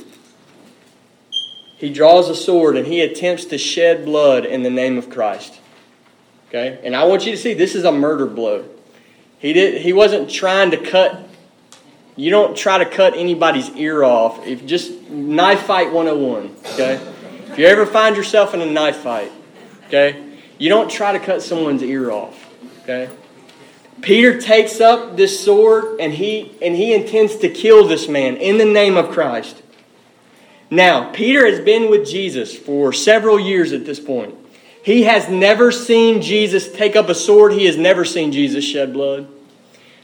[1.77, 5.61] He draws a sword and he attempts to shed blood in the name of Christ.
[6.49, 6.81] Okay?
[6.83, 8.65] And I want you to see this is a murder blow.
[9.39, 11.29] He did he wasn't trying to cut
[12.17, 14.45] you don't try to cut anybody's ear off.
[14.45, 16.95] If just knife fight 101, okay?
[17.53, 19.31] If you ever find yourself in a knife fight,
[19.87, 20.25] okay?
[20.59, 22.53] You don't try to cut someone's ear off,
[22.83, 23.09] okay?
[24.03, 28.59] Peter takes up this sword and he and he intends to kill this man in
[28.59, 29.62] the name of Christ.
[30.70, 34.34] Now, Peter has been with Jesus for several years at this point.
[34.82, 37.53] He has never seen Jesus take up a sword.
[37.53, 39.28] He has never seen Jesus shed blood.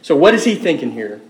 [0.02, 1.20] So what is he thinking here?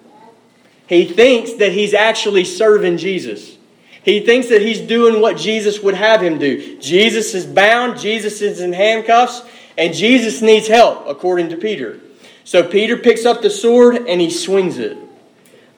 [0.86, 3.56] He thinks that he's actually serving Jesus.
[4.02, 6.78] He thinks that he's doing what Jesus would have him do.
[6.78, 9.42] Jesus is bound, Jesus is in handcuffs,
[9.76, 11.98] And Jesus needs help, according to Peter.
[12.45, 14.99] So Peter picks up the sword and he swings it.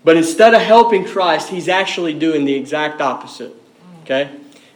[0.05, 3.55] But instead of helping Christ, he's actually doing the exact opposite.
[4.03, 4.31] Okay?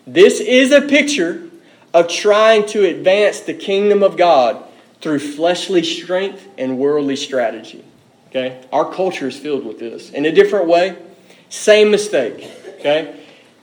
[0.07, 1.49] This is a picture
[1.93, 4.65] of trying to advance the kingdom of God
[5.01, 7.85] through fleshly strength and worldly strategy.
[8.29, 8.65] Okay?
[8.73, 10.11] Our culture is filled with this.
[10.11, 10.97] In a different way,
[11.49, 12.49] same mistake.
[12.79, 13.21] Okay?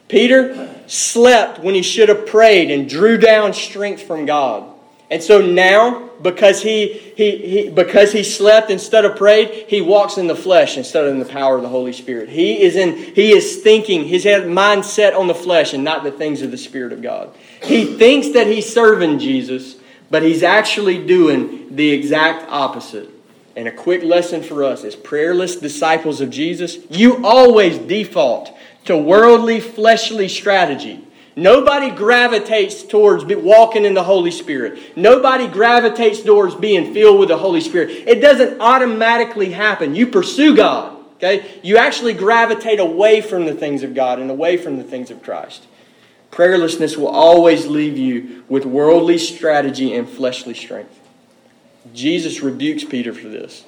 [0.07, 4.73] Peter slept when he should have prayed and drew down strength from God.
[5.09, 10.17] And so now, because he, he, he, because he slept instead of prayed, he walks
[10.17, 12.27] in the flesh instead of in the power of the Holy Spirit.
[12.27, 16.11] He is in he is thinking, his mind set on the flesh and not the
[16.11, 17.33] things of the Spirit of God.
[17.63, 19.77] He thinks that he's serving Jesus,
[20.09, 23.09] but he's actually doing the exact opposite.
[23.55, 28.55] And a quick lesson for us as prayerless disciples of Jesus, you always default
[28.85, 31.06] to worldly, fleshly strategy.
[31.37, 34.97] Nobody gravitates towards walking in the Holy Spirit.
[34.97, 37.91] Nobody gravitates towards being filled with the Holy Spirit.
[37.91, 39.93] It doesn't automatically happen.
[39.93, 41.59] You pursue God, okay?
[41.61, 45.21] You actually gravitate away from the things of God and away from the things of
[45.21, 45.67] Christ.
[46.31, 50.99] Prayerlessness will always leave you with worldly strategy and fleshly strength.
[51.93, 53.63] Jesus rebukes Peter for this.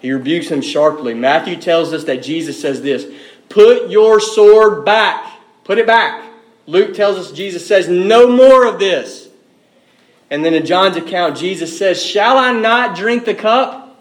[0.00, 1.14] He rebukes him sharply.
[1.14, 3.06] Matthew tells us that Jesus says this
[3.48, 5.24] Put your sword back.
[5.62, 6.31] Put it back.
[6.66, 9.28] Luke tells us Jesus says, No more of this.
[10.30, 13.98] And then in John's account, Jesus says, Shall I not drink the cup?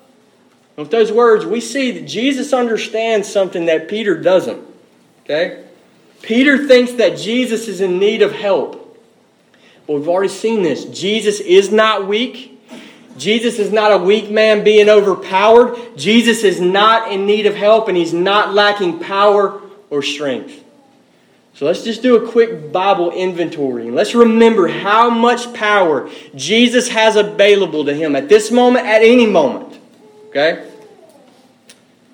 [0.77, 4.61] And With those words, we see that Jesus understands something that Peter doesn't.
[5.23, 5.65] Okay?
[6.21, 8.97] Peter thinks that Jesus is in need of help.
[9.87, 10.85] But we've already seen this.
[10.85, 12.59] Jesus is not weak.
[13.17, 15.97] Jesus is not a weak man being overpowered.
[15.97, 20.60] Jesus is not in need of help, and he's not lacking power or strength.
[21.53, 23.87] So let's just do a quick Bible inventory.
[23.87, 29.01] And let's remember how much power Jesus has available to him at this moment, at
[29.01, 29.79] any moment.
[30.29, 30.67] Okay?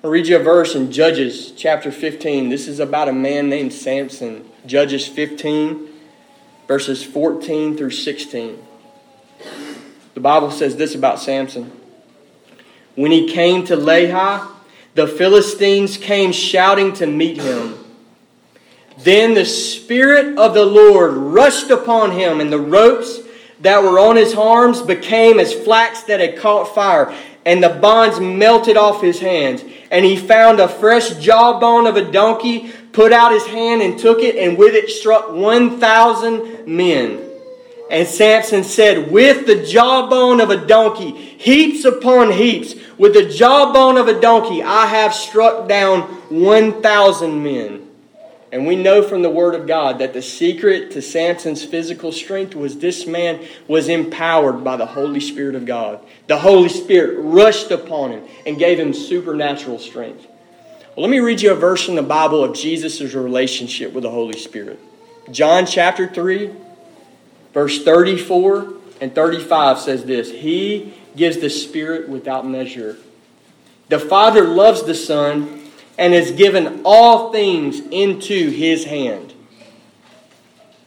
[0.02, 2.48] I'll read you a verse in Judges chapter 15.
[2.48, 4.48] This is about a man named Samson.
[4.66, 5.88] Judges 15,
[6.66, 8.58] verses 14 through 16.
[10.14, 11.72] The Bible says this about Samson.
[12.96, 14.46] When he came to Lehi,
[14.94, 17.77] the Philistines came shouting to meet him.
[18.98, 23.20] Then the Spirit of the Lord rushed upon him, and the ropes
[23.60, 28.18] that were on his arms became as flax that had caught fire, and the bonds
[28.20, 29.62] melted off his hands.
[29.90, 34.18] And he found a fresh jawbone of a donkey, put out his hand and took
[34.18, 37.24] it, and with it struck 1,000 men.
[37.90, 43.96] And Samson said, With the jawbone of a donkey, heaps upon heaps, with the jawbone
[43.96, 47.87] of a donkey, I have struck down 1,000 men.
[48.50, 52.54] And we know from the Word of God that the secret to Samson's physical strength
[52.54, 56.04] was this man was empowered by the Holy Spirit of God.
[56.28, 60.26] The Holy Spirit rushed upon him and gave him supernatural strength.
[60.96, 64.10] Well, let me read you a verse in the Bible of Jesus' relationship with the
[64.10, 64.80] Holy Spirit.
[65.30, 66.50] John chapter 3,
[67.52, 72.96] verse 34 and 35 says this He gives the Spirit without measure.
[73.90, 75.57] The Father loves the Son
[75.98, 79.34] and has given all things into his hand.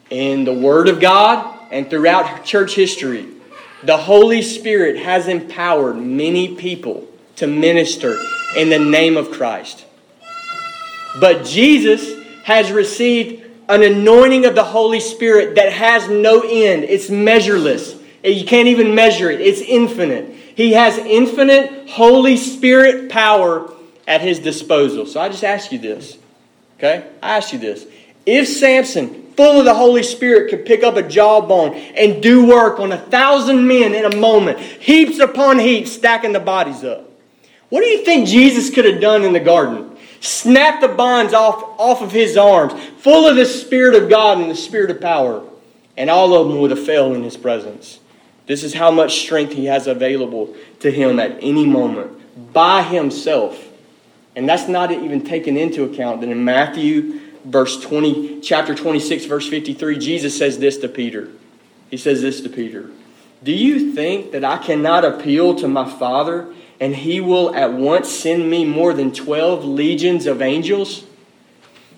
[0.10, 3.28] In the Word of God and throughout church history,
[3.84, 8.18] the Holy Spirit has empowered many people to minister
[8.56, 9.86] in the name of Christ.
[11.20, 16.84] But Jesus has received an anointing of the Holy Spirit that has no end.
[16.84, 17.96] It's measureless.
[18.24, 20.36] You can't even measure it, it's infinite.
[20.56, 23.74] He has infinite Holy Spirit power
[24.12, 25.06] at his disposal.
[25.06, 26.18] So I just ask you this.
[26.78, 27.08] Okay?
[27.24, 27.88] I ask you this.
[28.26, 32.82] If Samson, full of the Holy Spirit, could pick up a jawbone and do work
[32.82, 37.10] on a thousand men in a moment, heaps upon heaps, stacking the bodies up,
[37.70, 39.96] what do you think Jesus could have done in the garden?
[40.20, 44.52] Snap the bonds off, off of his arms, full of the Spirit of God and
[44.52, 45.42] the Spirit of power,
[45.96, 48.02] and all of them would have failed in his presence.
[48.46, 52.12] This is how much strength he has available to him at any moment
[52.52, 53.71] by himself.
[54.36, 59.48] And that's not even taken into account that in Matthew verse 20 chapter 26 verse
[59.50, 61.30] 53 Jesus says this to Peter.
[61.90, 62.90] He says this to Peter.
[63.44, 68.10] Do you think that I cannot appeal to my Father and he will at once
[68.10, 71.06] send me more than 12 legions of angels?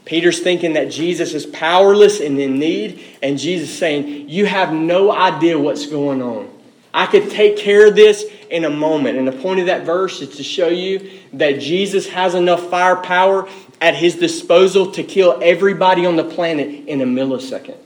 [0.06, 5.12] Peter's thinking that Jesus is powerless and in need, and Jesus saying, You have no
[5.12, 6.50] idea what's going on.
[6.94, 9.18] I could take care of this in a moment.
[9.18, 13.50] And the point of that verse is to show you that Jesus has enough firepower
[13.82, 17.78] at his disposal to kill everybody on the planet in a millisecond.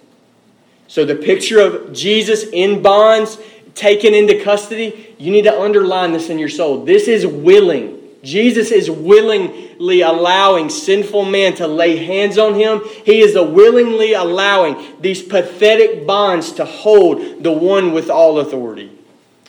[0.89, 3.39] So the picture of Jesus in bonds
[3.76, 6.84] taken into custody, you need to underline this in your soul.
[6.84, 8.01] This is willing.
[8.22, 12.82] Jesus is willingly allowing sinful man to lay hands on him.
[13.05, 18.96] He is willingly allowing these pathetic bonds to hold the one with all authority.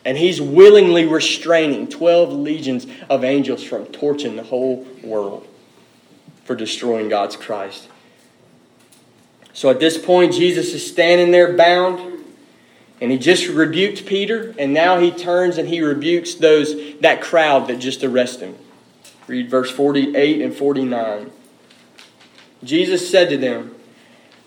[0.09, 5.47] And he's willingly restraining 12 legions of angels from torching the whole world
[6.45, 7.89] for destroying God's Christ.
[9.53, 12.25] So at this point, Jesus is standing there bound.
[13.03, 17.69] And he just rebuked Peter, and now he turns and he rebukes those that crowd
[17.69, 18.57] that just arrested him.
[19.27, 21.31] Read verse 48 and 49.
[22.65, 23.75] Jesus said to them,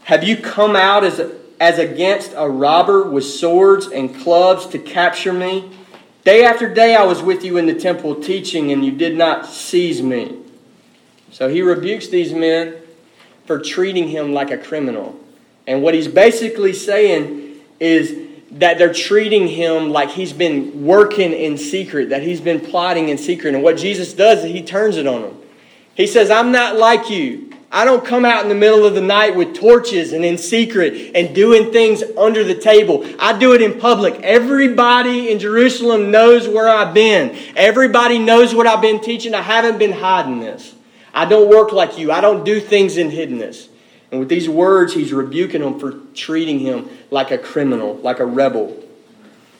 [0.06, 1.22] Have you come out as,
[1.62, 5.72] as against a robber with swords and clubs to capture me?
[6.26, 9.46] Day after day I was with you in the temple teaching, and you did not
[9.46, 10.40] seize me.
[11.30, 12.76] So he rebukes these men
[13.46, 15.18] for treating him like a criminal.
[15.68, 18.18] And what he's basically saying is
[18.54, 23.20] that they're treating him like he's been working in secret, that he's been plotting in
[23.20, 23.54] secret.
[23.54, 25.38] And what Jesus does is he turns it on them.
[25.94, 27.51] He says, I'm not like you.
[27.74, 31.12] I don't come out in the middle of the night with torches and in secret
[31.16, 33.08] and doing things under the table.
[33.18, 34.16] I do it in public.
[34.24, 37.38] Everybody in Jerusalem knows where I've been.
[37.56, 39.34] Everybody knows what I've been teaching.
[39.34, 40.76] I haven't been hiding this.
[41.14, 42.12] I don't work like you.
[42.12, 43.70] I don't do things in hiddenness.
[44.12, 48.26] And with these words, he's rebuking them for treating him like a criminal, like a
[48.26, 48.78] rebel.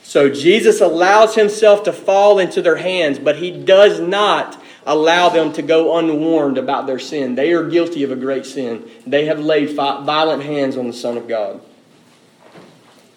[0.04, 5.54] So Jesus allows himself to fall into their hands, but he does not allow them
[5.54, 7.36] to go unwarned about their sin.
[7.36, 8.90] They are guilty of a great sin.
[9.06, 11.62] They have laid violent hands on the Son of God.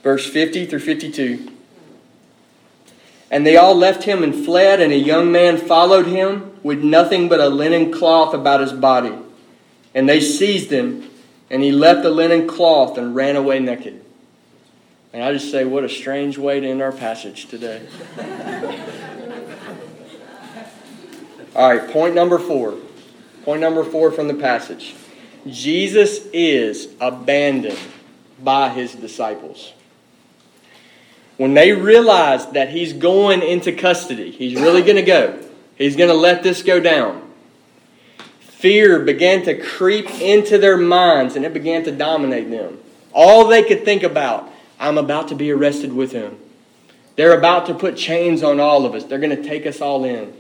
[0.02, 1.50] Verse 50 through 52.
[3.30, 7.28] And they all left him and fled, and a young man followed him with nothing
[7.28, 9.14] but a linen cloth about his body.
[9.94, 11.10] And they seized him
[11.50, 14.04] and he left the linen cloth and ran away naked.
[15.12, 17.86] And I just say, what a strange way to end our passage today.
[21.54, 22.74] All right, point number four.
[23.44, 24.94] Point number four from the passage
[25.46, 27.78] Jesus is abandoned
[28.42, 29.72] by his disciples.
[31.36, 35.38] When they realize that he's going into custody, he's really going to go,
[35.76, 37.24] he's going to let this go down
[38.64, 42.78] fear began to creep into their minds and it began to dominate them.
[43.12, 44.50] All they could think about,
[44.80, 46.38] I'm about to be arrested with him.
[47.16, 49.04] They're about to put chains on all of us.
[49.04, 50.32] They're going to take us all in.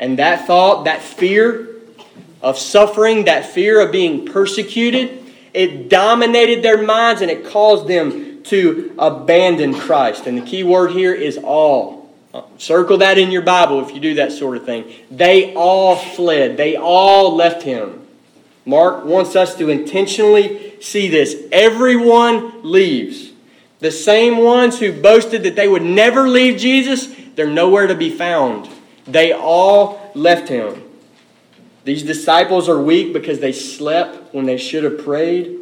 [0.00, 1.68] And that thought, that fear
[2.40, 5.22] of suffering, that fear of being persecuted,
[5.52, 10.26] it dominated their minds and it caused them to abandon Christ.
[10.26, 12.10] And the key word here is all.
[12.32, 14.90] Uh, circle that in your Bible if you do that sort of thing.
[15.10, 18.06] They all fled, they all left him.
[18.64, 21.36] Mark wants us to intentionally see this.
[21.52, 23.32] Everyone leaves.
[23.80, 28.10] The same ones who boasted that they would never leave Jesus, they're nowhere to be
[28.10, 28.70] found.
[29.06, 30.82] They all left him.
[31.84, 35.56] These disciples are weak because they slept when they should have prayed.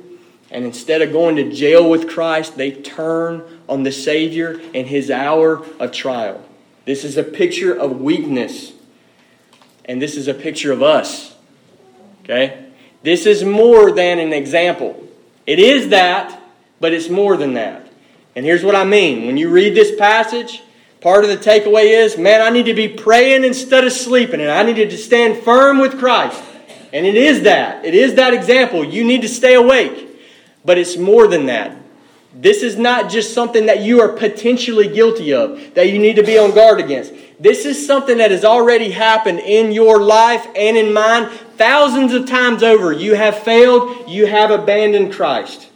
[0.51, 5.11] And instead of going to jail with Christ, they turn on the Savior in his
[5.11, 6.43] hour of trial.
[6.85, 8.73] This is a picture of weakness.
[9.85, 11.35] And this is a picture of us.
[12.25, 12.67] Okay?
[13.03, 15.07] This is more than an example.
[15.47, 16.41] It is that,
[16.81, 17.91] but it's more than that.
[18.35, 19.27] And here's what I mean.
[19.27, 20.63] When you read this passage,
[21.01, 24.51] part of the takeaway is man, I need to be praying instead of sleeping, and
[24.51, 26.43] I need to stand firm with Christ.
[26.93, 27.85] And it is that.
[27.85, 28.85] It is that example.
[28.85, 30.07] You need to stay awake.
[30.65, 31.77] But it's more than that.
[32.35, 36.23] This is not just something that you are potentially guilty of, that you need to
[36.23, 37.13] be on guard against.
[37.41, 42.27] This is something that has already happened in your life and in mine thousands of
[42.27, 42.93] times over.
[42.93, 45.69] You have failed, you have abandoned Christ.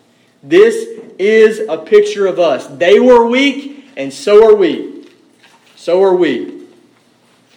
[0.43, 2.67] This is a picture of us.
[2.67, 5.02] They were weak, and so are we.
[5.83, 6.61] So are we.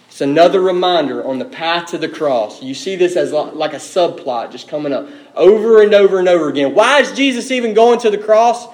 [0.08, 2.60] It's another reminder on the path to the cross.
[2.60, 6.48] You see this as like a subplot just coming up over and over and over
[6.48, 6.74] again.
[6.74, 8.66] Why is Jesus even going to the cross?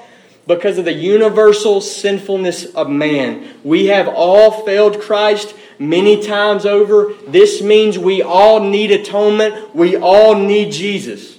[0.46, 3.54] because of the universal sinfulness of man.
[3.62, 7.12] We have all failed Christ many times over.
[7.28, 9.74] This means we all need atonement.
[9.74, 11.38] We all need Jesus.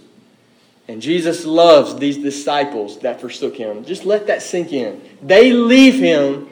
[0.88, 3.86] And Jesus loves these disciples that forsook him.
[3.86, 5.02] Just let that sink in.
[5.22, 6.50] They leave him,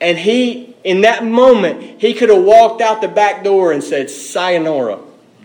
[0.00, 4.10] and he, in that moment, he could have walked out the back door and said,
[4.10, 5.00] Sayonara.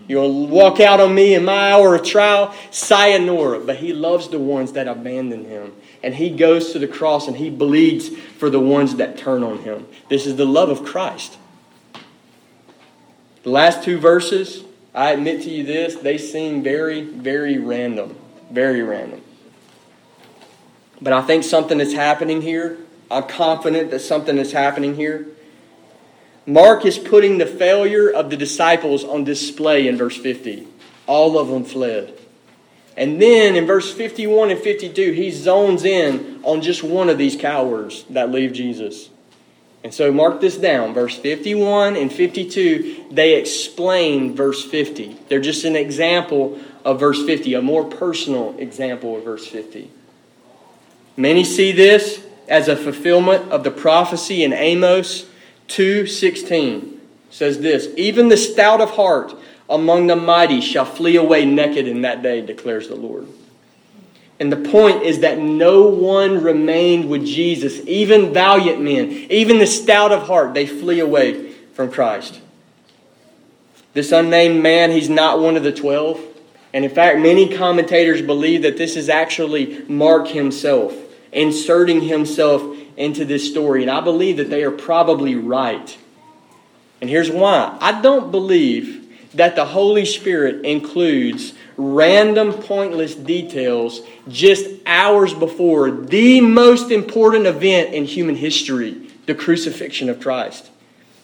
[0.08, 3.60] You'll walk out on me in my hour of trial, sayonara.
[3.60, 7.36] But he loves the ones that abandon him and he goes to the cross and
[7.36, 9.86] he bleeds for the ones that turn on him.
[10.08, 11.36] This is the love of Christ.
[13.42, 14.64] The last two verses,
[14.94, 18.16] I admit to you this, they seem very, very random.
[18.50, 19.20] Very random.
[21.02, 22.78] But I think something that's happening here
[23.10, 25.26] I'm confident that something is happening here.
[26.46, 30.66] Mark is putting the failure of the disciples on display in verse 50.
[31.06, 32.18] All of them fled.
[32.96, 37.36] And then in verse 51 and 52, he zones in on just one of these
[37.36, 39.10] cowards that leave Jesus.
[39.84, 40.94] And so mark this down.
[40.94, 45.16] Verse 51 and 52, they explain verse 50.
[45.28, 49.90] They're just an example of verse 50, a more personal example of verse 50.
[51.16, 55.26] Many see this as a fulfillment of the prophecy in Amos
[55.68, 56.94] 2:16.
[57.30, 59.34] Says this, even the stout of heart
[59.68, 63.26] among the mighty shall flee away naked in that day, declares the Lord.
[64.40, 69.66] And the point is that no one remained with Jesus, even valiant men, even the
[69.66, 72.40] stout of heart, they flee away from Christ.
[73.94, 76.20] This unnamed man, he's not one of the twelve.
[76.72, 80.94] And in fact, many commentators believe that this is actually Mark himself,
[81.32, 82.62] inserting himself
[82.96, 83.82] into this story.
[83.82, 85.96] And I believe that they are probably right.
[87.00, 89.04] And here's why I don't believe
[89.34, 97.94] that the Holy Spirit includes random, pointless details just hours before the most important event
[97.94, 100.70] in human history the crucifixion of Christ.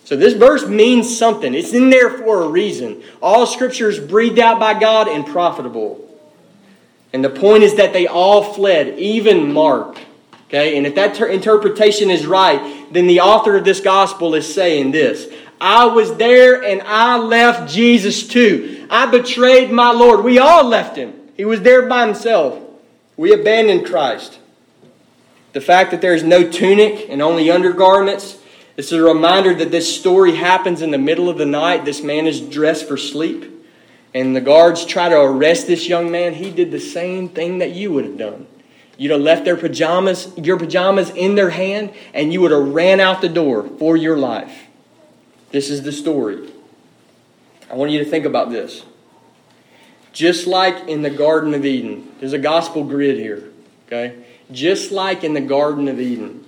[0.04, 1.54] So this verse means something.
[1.54, 3.02] It's in there for a reason.
[3.22, 6.13] All scripture is breathed out by God and profitable.
[7.14, 9.98] And the point is that they all fled, even Mark.
[10.48, 10.76] Okay?
[10.76, 14.90] And if that ter- interpretation is right, then the author of this gospel is saying
[14.90, 18.88] this I was there and I left Jesus too.
[18.90, 20.24] I betrayed my Lord.
[20.24, 21.14] We all left him.
[21.36, 22.60] He was there by himself.
[23.16, 24.40] We abandoned Christ.
[25.52, 28.38] The fact that there is no tunic and only undergarments
[28.76, 31.84] is a reminder that this story happens in the middle of the night.
[31.84, 33.53] This man is dressed for sleep.
[34.14, 36.34] And the guards try to arrest this young man.
[36.34, 38.46] He did the same thing that you would have done.
[38.96, 43.00] You'd have left their pajamas, your pajamas in their hand, and you would have ran
[43.00, 44.56] out the door for your life.
[45.50, 46.48] This is the story.
[47.70, 48.84] I want you to think about this.
[50.12, 53.50] Just like in the Garden of Eden, there's a gospel grid here,
[53.88, 54.24] okay?
[54.52, 56.44] Just like in the Garden of Eden,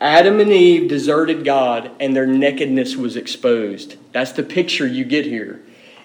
[0.00, 3.96] Adam and Eve deserted God and their nakedness was exposed.
[4.12, 5.60] That's the picture you get here.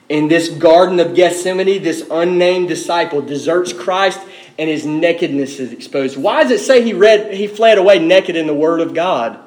[0.10, 4.20] In this Garden of Gethsemane, this unnamed disciple deserts Christ
[4.60, 6.18] and his nakedness is exposed.
[6.18, 9.39] Why does it say he, read, he fled away naked in the Word of God?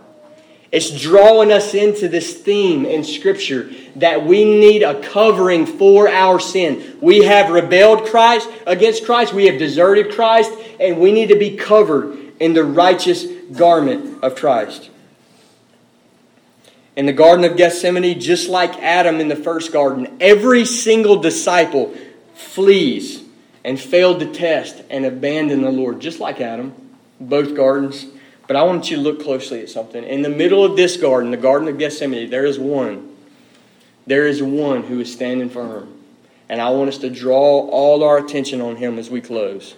[0.73, 6.41] It's drawing us into this theme in Scripture that we need a covering for our
[6.41, 6.99] sin.
[7.01, 11.57] We have rebelled Christ against Christ, we have deserted Christ, and we need to be
[11.57, 14.91] covered in the righteous garment of Christ.
[16.97, 21.95] In the Garden of Gethsemane, just like Adam in the first garden, every single disciple
[22.35, 23.23] flees
[23.65, 26.73] and failed to test and abandon the Lord, just like Adam,
[27.21, 28.07] both gardens.
[28.47, 30.03] But I want you to look closely at something.
[30.05, 33.15] In the middle of this garden, the Garden of Gethsemane, there is one.
[34.07, 35.93] There is one who is standing firm.
[36.49, 39.75] And I want us to draw all our attention on him as we close.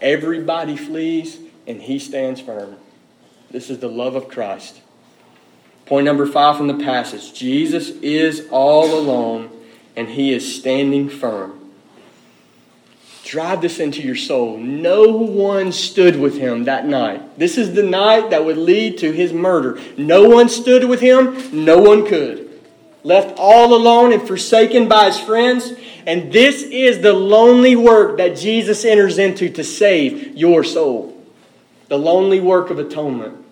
[0.00, 2.76] Everybody flees, and he stands firm.
[3.50, 4.82] This is the love of Christ.
[5.88, 9.48] Point number five from the passage Jesus is all alone,
[9.96, 11.54] and he is standing firm.
[13.24, 14.58] Drive this into your soul.
[14.58, 17.38] No one stood with him that night.
[17.38, 19.80] This is the night that would lead to his murder.
[19.96, 21.64] No one stood with him.
[21.64, 22.50] No one could.
[23.02, 25.72] Left all alone and forsaken by his friends.
[26.06, 31.18] And this is the lonely work that Jesus enters into to save your soul.
[31.88, 33.44] The lonely work of atonement.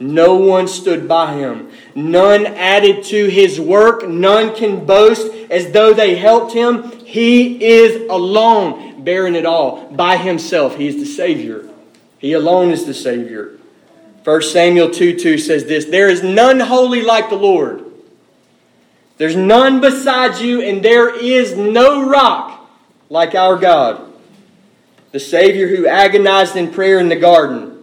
[0.00, 1.70] No one stood by him.
[1.94, 4.08] None added to his work.
[4.08, 6.90] None can boast as though they helped him.
[7.04, 10.76] He is alone bearing it all by himself.
[10.76, 11.68] He is the Savior.
[12.18, 13.58] He alone is the Savior.
[14.24, 17.84] 1 Samuel 2 2 says this There is none holy like the Lord.
[19.18, 22.70] There's none beside you, and there is no rock
[23.10, 24.10] like our God.
[25.12, 27.79] The Savior who agonized in prayer in the garden.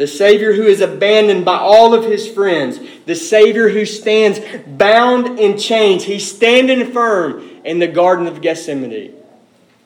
[0.00, 2.80] The Savior who is abandoned by all of his friends.
[3.04, 6.04] The Savior who stands bound in chains.
[6.04, 9.12] He's standing firm in the Garden of Gethsemane.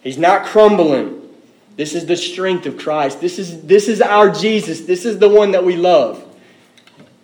[0.05, 1.21] He's not crumbling.
[1.75, 3.21] This is the strength of Christ.
[3.21, 4.83] This is, this is our Jesus.
[4.83, 6.25] This is the one that we love.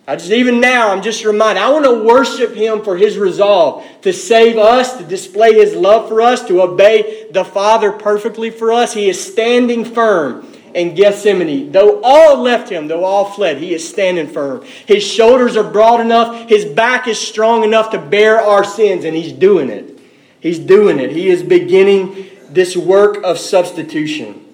[0.08, 3.86] I just even now I'm just reminded I want to worship him for his resolve
[4.02, 8.72] to save us, to display his love for us, to obey the Father perfectly for
[8.72, 8.92] us.
[8.92, 11.72] He is standing firm in Gethsemane.
[11.72, 14.64] Though all left him, though all fled, he is standing firm.
[14.86, 19.16] His shoulders are broad enough, his back is strong enough to bear our sins, and
[19.16, 19.98] he's doing it.
[20.40, 21.10] He's doing it.
[21.10, 24.44] He is beginning this work of substitution,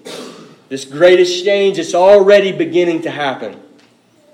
[0.69, 3.61] this great exchange, it's already beginning to happen.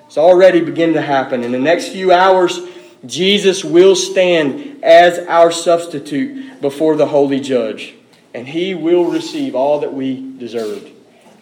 [0.06, 1.44] It's already beginning to happen.
[1.44, 2.60] In the next few hours,
[3.06, 7.94] Jesus will stand as our substitute before the holy judge,
[8.34, 10.88] and he will receive all that we deserved.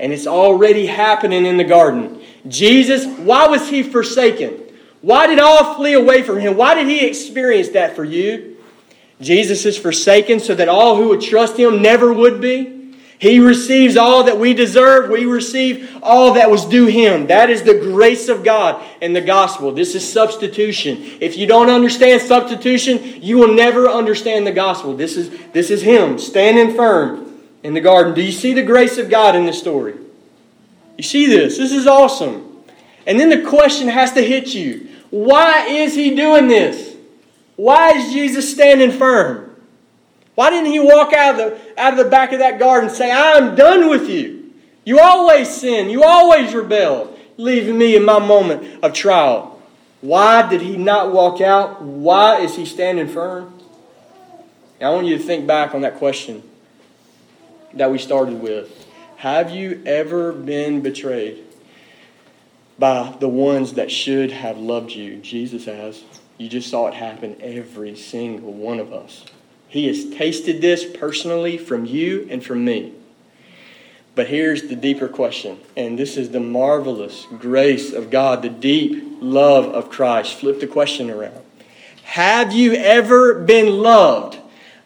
[0.00, 2.22] And it's already happening in the garden.
[2.48, 4.58] Jesus, why was he forsaken?
[5.02, 6.56] Why did all flee away from him?
[6.56, 8.56] Why did he experience that for you?
[9.20, 12.80] Jesus is forsaken so that all who would trust him never would be.
[13.18, 15.10] He receives all that we deserve.
[15.10, 17.26] We receive all that was due Him.
[17.26, 19.72] That is the grace of God in the gospel.
[19.72, 20.96] This is substitution.
[21.20, 24.96] If you don't understand substitution, you will never understand the gospel.
[24.96, 27.29] This is, this is Him standing firm
[27.62, 28.14] in the garden.
[28.14, 29.94] Do you see the grace of God in this story?
[30.96, 31.58] You see this?
[31.58, 32.46] This is awesome.
[33.06, 36.96] And then the question has to hit you why is He doing this?
[37.56, 39.50] Why is Jesus standing firm?
[40.34, 42.96] Why didn't he walk out of the, out of the back of that garden and
[42.96, 44.54] say, I am done with you?
[44.86, 45.90] You always sin.
[45.90, 49.60] You always rebel, leaving me in my moment of trial.
[50.00, 51.82] Why did he not walk out?
[51.82, 53.52] Why is he standing firm?
[54.80, 56.42] Now, I want you to think back on that question
[57.74, 58.86] that we started with.
[59.16, 61.44] Have you ever been betrayed
[62.78, 65.16] by the ones that should have loved you?
[65.16, 66.02] Jesus has.
[66.38, 69.26] You just saw it happen every single one of us.
[69.68, 72.94] He has tasted this personally from you and from me.
[74.14, 79.18] But here's the deeper question, and this is the marvelous grace of God, the deep
[79.20, 80.34] love of Christ.
[80.34, 81.40] Flip the question around.
[82.02, 84.39] Have you ever been loved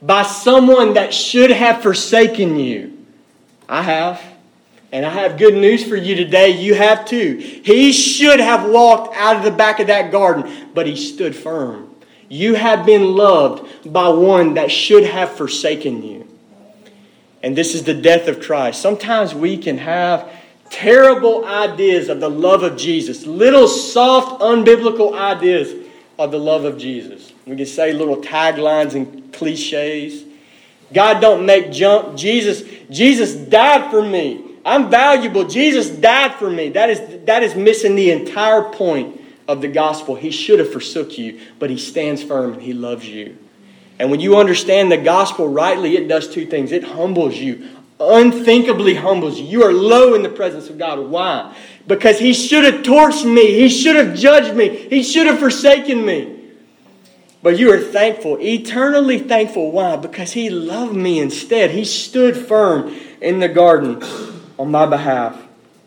[0.05, 3.07] by someone that should have forsaken you?
[3.69, 4.23] I have.
[4.93, 6.51] And I have good news for you today.
[6.51, 7.37] You have too.
[7.65, 11.91] He should have walked out of the back of that garden, but he stood firm.
[12.29, 16.29] You have been loved by one that should have forsaken you.
[17.43, 18.81] And this is the death of Christ.
[18.81, 20.31] Sometimes we can have
[20.71, 25.75] terrible ideas of the love of Jesus, little soft, unbiblical ideas
[26.19, 27.34] of the love of Jesus.
[27.47, 30.25] We can say little taglines and cliches.
[30.93, 32.17] God don't make junk.
[32.17, 34.43] Jesus, Jesus died for me.
[34.65, 35.45] I'm valuable.
[35.47, 36.71] Jesus died for me.
[36.71, 41.19] That is, that is missing the entire point of the gospel, he should have forsook
[41.19, 43.37] you, but he stands firm and he loves you.
[43.99, 46.73] And when you understand the gospel rightly, it does two things.
[46.73, 47.69] It humbles you,
[48.01, 49.47] unthinkably humbles you.
[49.47, 50.99] You are low in the presence of God.
[50.99, 51.55] Why?
[51.87, 53.53] Because he should have torched me.
[53.53, 54.69] He should have judged me.
[54.69, 56.34] He should have forsaken me.
[57.45, 59.71] But you are thankful, eternally thankful.
[59.71, 59.95] Why?
[59.95, 61.71] Because he loved me instead.
[61.71, 64.03] He stood firm in the garden
[64.59, 65.41] on my behalf.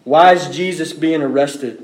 [0.05, 1.83] Why is Jesus being arrested?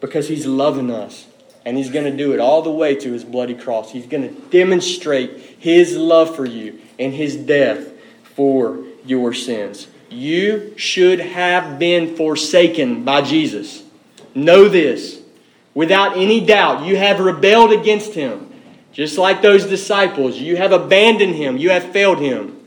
[0.00, 1.26] because he's loving us.
[1.64, 3.92] And he's going to do it all the way to his bloody cross.
[3.92, 7.88] He's going to demonstrate his love for you and his death
[8.34, 9.86] for your sins.
[10.08, 13.82] You should have been forsaken by Jesus.
[14.34, 15.20] Know this.
[15.74, 18.47] Without any doubt, you have rebelled against him.
[18.92, 22.66] Just like those disciples, you have abandoned him, you have failed him,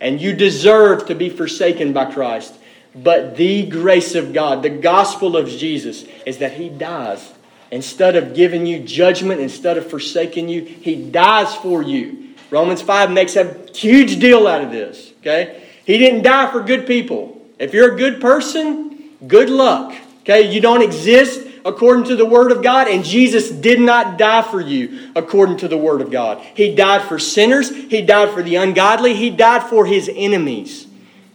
[0.00, 2.54] and you deserve to be forsaken by Christ.
[2.94, 7.32] But the grace of God, the gospel of Jesus, is that He dies.
[7.70, 12.34] Instead of giving you judgment, instead of forsaking you, He dies for you.
[12.50, 15.12] Romans 5 makes a huge deal out of this.
[15.20, 15.62] Okay?
[15.84, 17.40] He didn't die for good people.
[17.60, 19.94] If you're a good person, good luck.
[20.22, 20.50] Okay?
[20.50, 24.60] You don't exist according to the Word of God, and Jesus did not die for
[24.60, 26.44] you according to the Word of God.
[26.54, 30.86] He died for sinners, He died for the ungodly, He died for His enemies.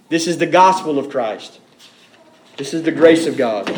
[0.10, 1.60] This is the gospel of Christ.
[2.58, 3.70] This is the grace of God.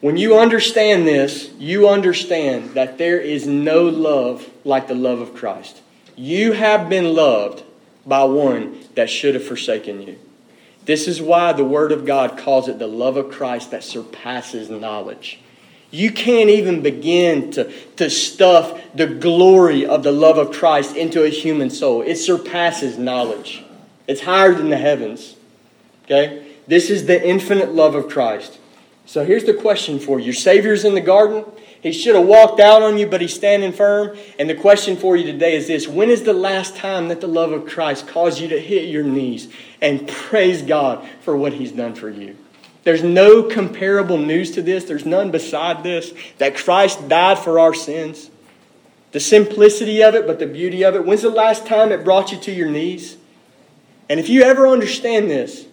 [0.00, 5.34] When you understand this, you understand that there is no love like the love of
[5.34, 5.80] Christ.
[6.14, 7.62] You have been loved
[8.06, 10.18] by one that should have forsaken you.
[10.84, 14.68] This is why the Word of God calls it the love of Christ that surpasses
[14.68, 15.40] knowledge.
[15.90, 21.22] You can't even begin to, to stuff the glory of the love of Christ into
[21.22, 22.02] a human soul.
[22.02, 23.64] It surpasses knowledge,
[24.06, 25.36] it's higher than the heavens.
[26.04, 26.54] Okay?
[26.66, 28.58] This is the infinite love of Christ.
[29.06, 31.44] So here's the question for you Your Savior's in the garden.
[31.84, 34.16] He should have walked out on you, but he's standing firm.
[34.38, 37.28] And the question for you today is this When is the last time that the
[37.28, 41.72] love of Christ caused you to hit your knees and praise God for what he's
[41.72, 42.38] done for you?
[42.84, 44.84] There's no comparable news to this.
[44.84, 48.30] There's none beside this that Christ died for our sins.
[49.12, 51.04] The simplicity of it, but the beauty of it.
[51.04, 53.18] When's the last time it brought you to your knees?
[54.08, 55.66] And if you ever understand this,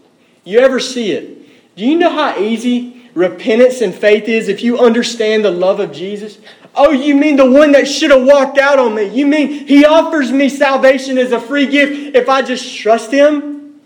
[0.43, 4.80] you ever see it, do you know how easy repentance and faith is if you
[4.80, 6.38] understand the love of Jesus?
[6.74, 9.05] Oh, you mean the one that should have walked out on me?
[9.05, 13.80] You mean he offers me salvation as a free gift if I just trust him?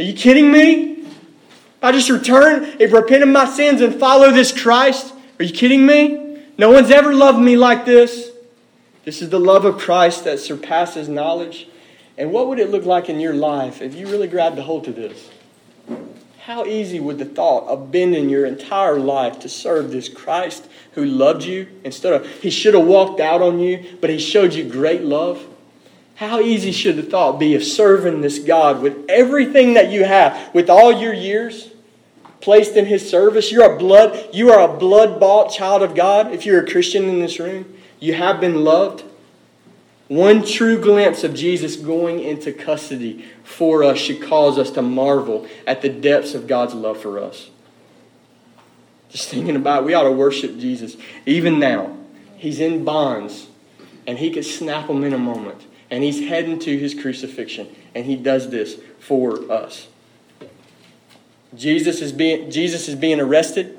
[0.00, 0.92] Are you kidding me?
[0.92, 5.12] If I just return if repent of my sins and follow this Christ?
[5.38, 6.42] Are you kidding me?
[6.56, 8.30] No one's ever loved me like this.
[9.04, 11.68] This is the love of Christ that surpasses knowledge.
[12.16, 14.88] And what would it look like in your life if you really grabbed a hold
[14.88, 15.30] of this?
[16.48, 21.04] How easy would the thought of bending your entire life to serve this Christ who
[21.04, 24.64] loved you instead of, he should have walked out on you, but he showed you
[24.64, 25.46] great love?
[26.14, 30.54] How easy should the thought be of serving this God with everything that you have,
[30.54, 31.68] with all your years
[32.40, 33.52] placed in His service?
[33.52, 36.32] You're a blood, you are a blood bought child of God.
[36.32, 39.04] If you're a Christian in this room, you have been loved.
[40.08, 45.46] One true glimpse of Jesus going into custody for us should cause us to marvel
[45.66, 47.50] at the depths of God's love for us.
[49.10, 50.96] Just thinking about it, we ought to worship Jesus.
[51.26, 51.96] Even now,
[52.36, 53.48] he's in bonds,
[54.06, 58.04] and he could snap them in a moment and he's heading to his crucifixion, and
[58.04, 59.88] he does this for us.
[61.54, 63.76] Jesus is being, Jesus is being arrested.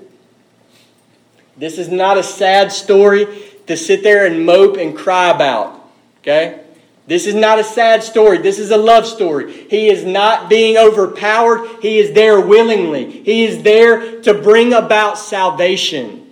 [1.56, 3.28] This is not a sad story
[3.68, 5.79] to sit there and mope and cry about.
[6.22, 6.62] Okay?
[7.10, 8.38] This is not a sad story.
[8.38, 9.52] This is a love story.
[9.52, 11.68] He is not being overpowered.
[11.82, 13.10] He is there willingly.
[13.24, 16.28] He is there to bring about salvation.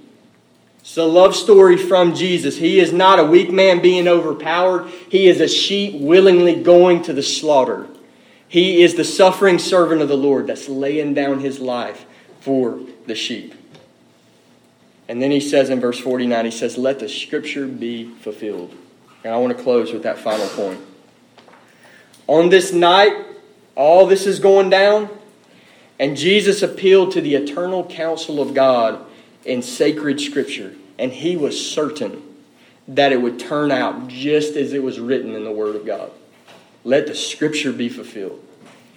[0.82, 2.58] It's a love story from Jesus.
[2.58, 4.88] He is not a weak man being overpowered.
[5.10, 7.88] He is a sheep willingly going to the slaughter.
[8.48, 12.06] He is the suffering servant of the Lord that's laying down his life
[12.40, 13.56] for the sheep.
[15.10, 18.76] And then he says in verse 49, he says, Let the scripture be fulfilled.
[19.28, 20.80] And I want to close with that final point.
[22.28, 23.12] On this night,
[23.76, 25.10] all this is going down,
[26.00, 29.06] and Jesus appealed to the eternal counsel of God
[29.44, 32.24] in sacred scripture, and he was certain
[32.88, 36.10] that it would turn out just as it was written in the Word of God.
[36.86, 38.42] Let the scripture be fulfilled.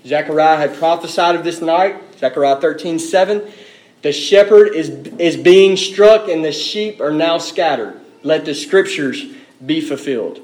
[0.07, 3.51] Zechariah had prophesied of this night, Zechariah 13 7.
[4.03, 8.01] The shepherd is, is being struck, and the sheep are now scattered.
[8.22, 9.24] Let the scriptures
[9.65, 10.41] be fulfilled.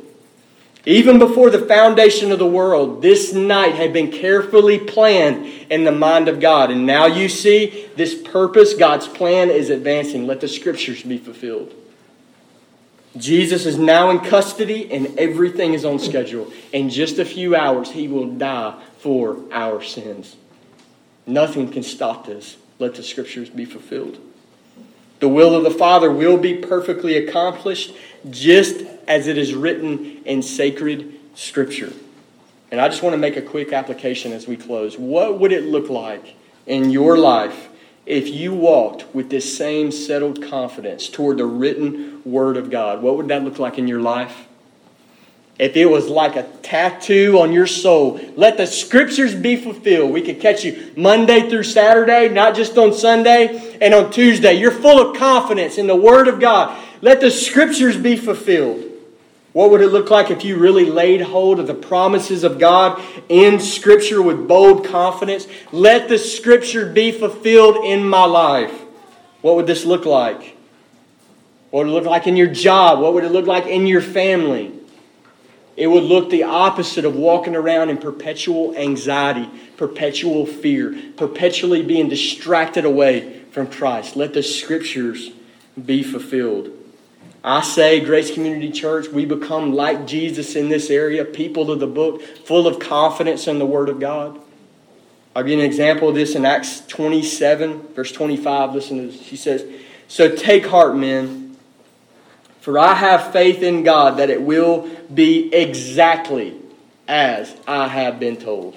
[0.85, 5.91] Even before the foundation of the world, this night had been carefully planned in the
[5.91, 6.71] mind of God.
[6.71, 10.29] And now you see this purpose, God's plan is advancing.
[10.29, 11.75] Let the scriptures be fulfilled.
[13.17, 16.53] Jesus is now in custody and everything is on schedule.
[16.73, 20.37] In just a few hours, he will die for our sins.
[21.27, 22.57] Nothing can stop this.
[22.79, 24.19] Let the scriptures be fulfilled.
[25.19, 27.95] The will of the Father will be perfectly accomplished
[28.31, 31.93] just as it is written in sacred Scripture.
[32.71, 34.99] And I just want to make a quick application as we close.
[34.99, 36.35] What would it look like
[36.67, 37.69] in your life
[38.05, 43.03] if you walked with this same settled confidence toward the written Word of God?
[43.03, 44.47] What would that look like in your life?
[45.59, 50.11] If it was like a tattoo on your soul, let the scriptures be fulfilled.
[50.11, 54.53] We could catch you Monday through Saturday, not just on Sunday, and on Tuesday.
[54.55, 56.79] You're full of confidence in the Word of God.
[57.01, 58.93] Let the scriptures be fulfilled.
[59.57, 63.03] What would it look like if you really laid hold of the promises of God
[63.31, 65.47] in Scripture with bold confidence?
[65.73, 68.83] Let the Scripture be fulfilled in my life.
[69.41, 70.59] What would this look like?
[71.71, 73.01] What would it look like in your job?
[73.01, 74.75] What would it look like in your family?
[75.75, 82.11] It would look the opposite of walking around in perpetual anxiety, perpetual fear, perpetually being
[82.11, 84.17] distracted away from Christ.
[84.17, 85.31] Let the Scriptures
[85.83, 86.76] be fulfilled.
[87.47, 91.87] I say, Grace Community Church, we become like Jesus in this area, people of the
[91.87, 94.41] book, full of confidence in the Word of God.
[95.37, 98.75] I'll give you an example of this in Acts 27, verse 25.
[98.75, 99.21] Listen to this.
[99.21, 99.65] He says,
[100.09, 101.57] So take heart, men,
[102.63, 106.57] for I have faith in God that it will be exactly
[107.07, 108.77] as I have been told.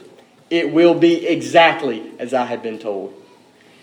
[0.52, 3.16] It will be exactly as I have been told.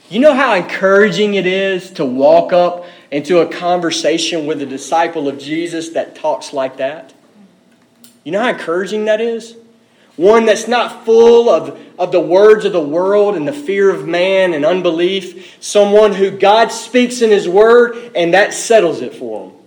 [0.09, 5.29] You know how encouraging it is to walk up into a conversation with a disciple
[5.29, 7.15] of Jesus that talks like that?
[8.25, 9.57] You know how encouraging that is?
[10.17, 14.09] One that's not full of, of the words of the world and the fear of
[14.09, 15.59] man and unbelief.
[15.61, 19.59] Someone who God speaks in His Word and that settles it for them.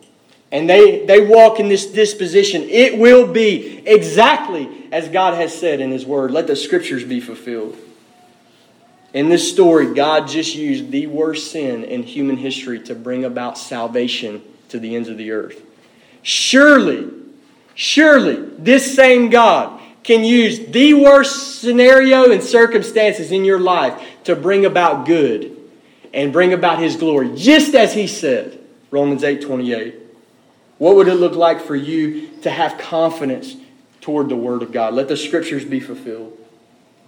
[0.51, 2.63] And they, they walk in this disposition.
[2.63, 6.31] It will be exactly as God has said in His Word.
[6.31, 7.77] Let the Scriptures be fulfilled.
[9.13, 13.57] In this story, God just used the worst sin in human history to bring about
[13.57, 15.61] salvation to the ends of the earth.
[16.21, 17.09] Surely,
[17.73, 24.35] surely, this same God can use the worst scenario and circumstances in your life to
[24.35, 25.57] bring about good
[26.13, 28.59] and bring about his glory, just as he said,
[28.91, 29.95] Romans 8 28.
[30.77, 33.55] What would it look like for you to have confidence
[34.01, 34.93] toward the Word of God?
[34.93, 36.37] Let the scriptures be fulfilled.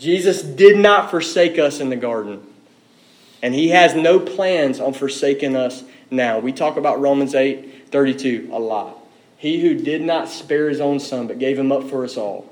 [0.02, 2.42] Jesus did not forsake us in the garden.
[3.44, 6.40] And He has no plans on forsaking us now.
[6.40, 8.98] We talk about Romans 8 32 a lot.
[9.38, 12.50] He who did not spare his own son, but gave him up for us all.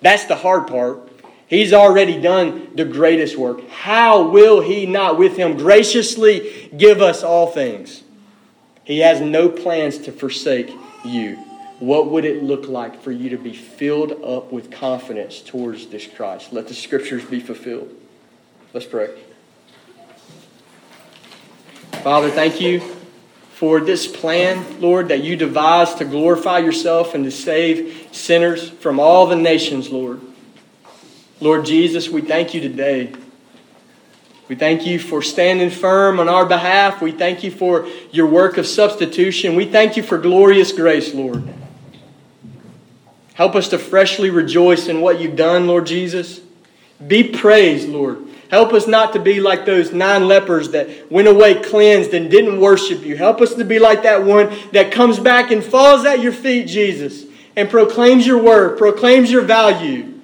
[0.00, 1.08] That's the hard part.
[1.48, 3.68] He's already done the greatest work.
[3.68, 8.02] How will he not with him graciously give us all things?
[8.84, 10.70] He has no plans to forsake
[11.04, 11.38] you.
[11.78, 16.06] What would it look like for you to be filled up with confidence towards this
[16.06, 16.52] Christ?
[16.52, 17.94] Let the scriptures be fulfilled.
[18.72, 19.10] Let's pray.
[22.02, 22.80] Father, thank you
[23.50, 28.98] for this plan, Lord, that you devised to glorify yourself and to save sinners from
[28.98, 30.20] all the nations, Lord.
[31.40, 33.12] Lord Jesus, we thank you today.
[34.48, 37.02] We thank you for standing firm on our behalf.
[37.02, 39.56] We thank you for your work of substitution.
[39.56, 41.52] We thank you for glorious grace, Lord.
[43.36, 46.40] Help us to freshly rejoice in what you've done, Lord Jesus.
[47.06, 48.26] Be praised, Lord.
[48.50, 52.58] Help us not to be like those nine lepers that went away cleansed and didn't
[52.58, 53.14] worship you.
[53.14, 56.66] Help us to be like that one that comes back and falls at your feet,
[56.66, 57.26] Jesus,
[57.56, 60.14] and proclaims your word, proclaims your value.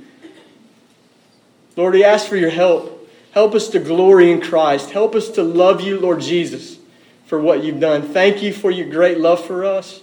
[1.76, 3.10] Lord, we ask for your help.
[3.32, 4.90] Help us to glory in Christ.
[4.90, 6.78] Help us to love you, Lord Jesus,
[7.26, 8.00] for what you've done.
[8.00, 10.00] Thank you for your great love for us.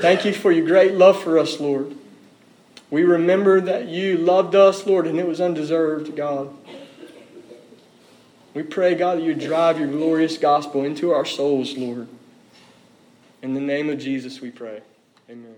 [0.00, 1.94] Thank you for your great love for us, Lord.
[2.90, 6.56] We remember that you loved us, Lord, and it was undeserved, God.
[8.54, 12.08] We pray, God, that you drive your glorious gospel into our souls, Lord.
[13.42, 14.80] In the name of Jesus, we pray.
[15.28, 15.56] Amen.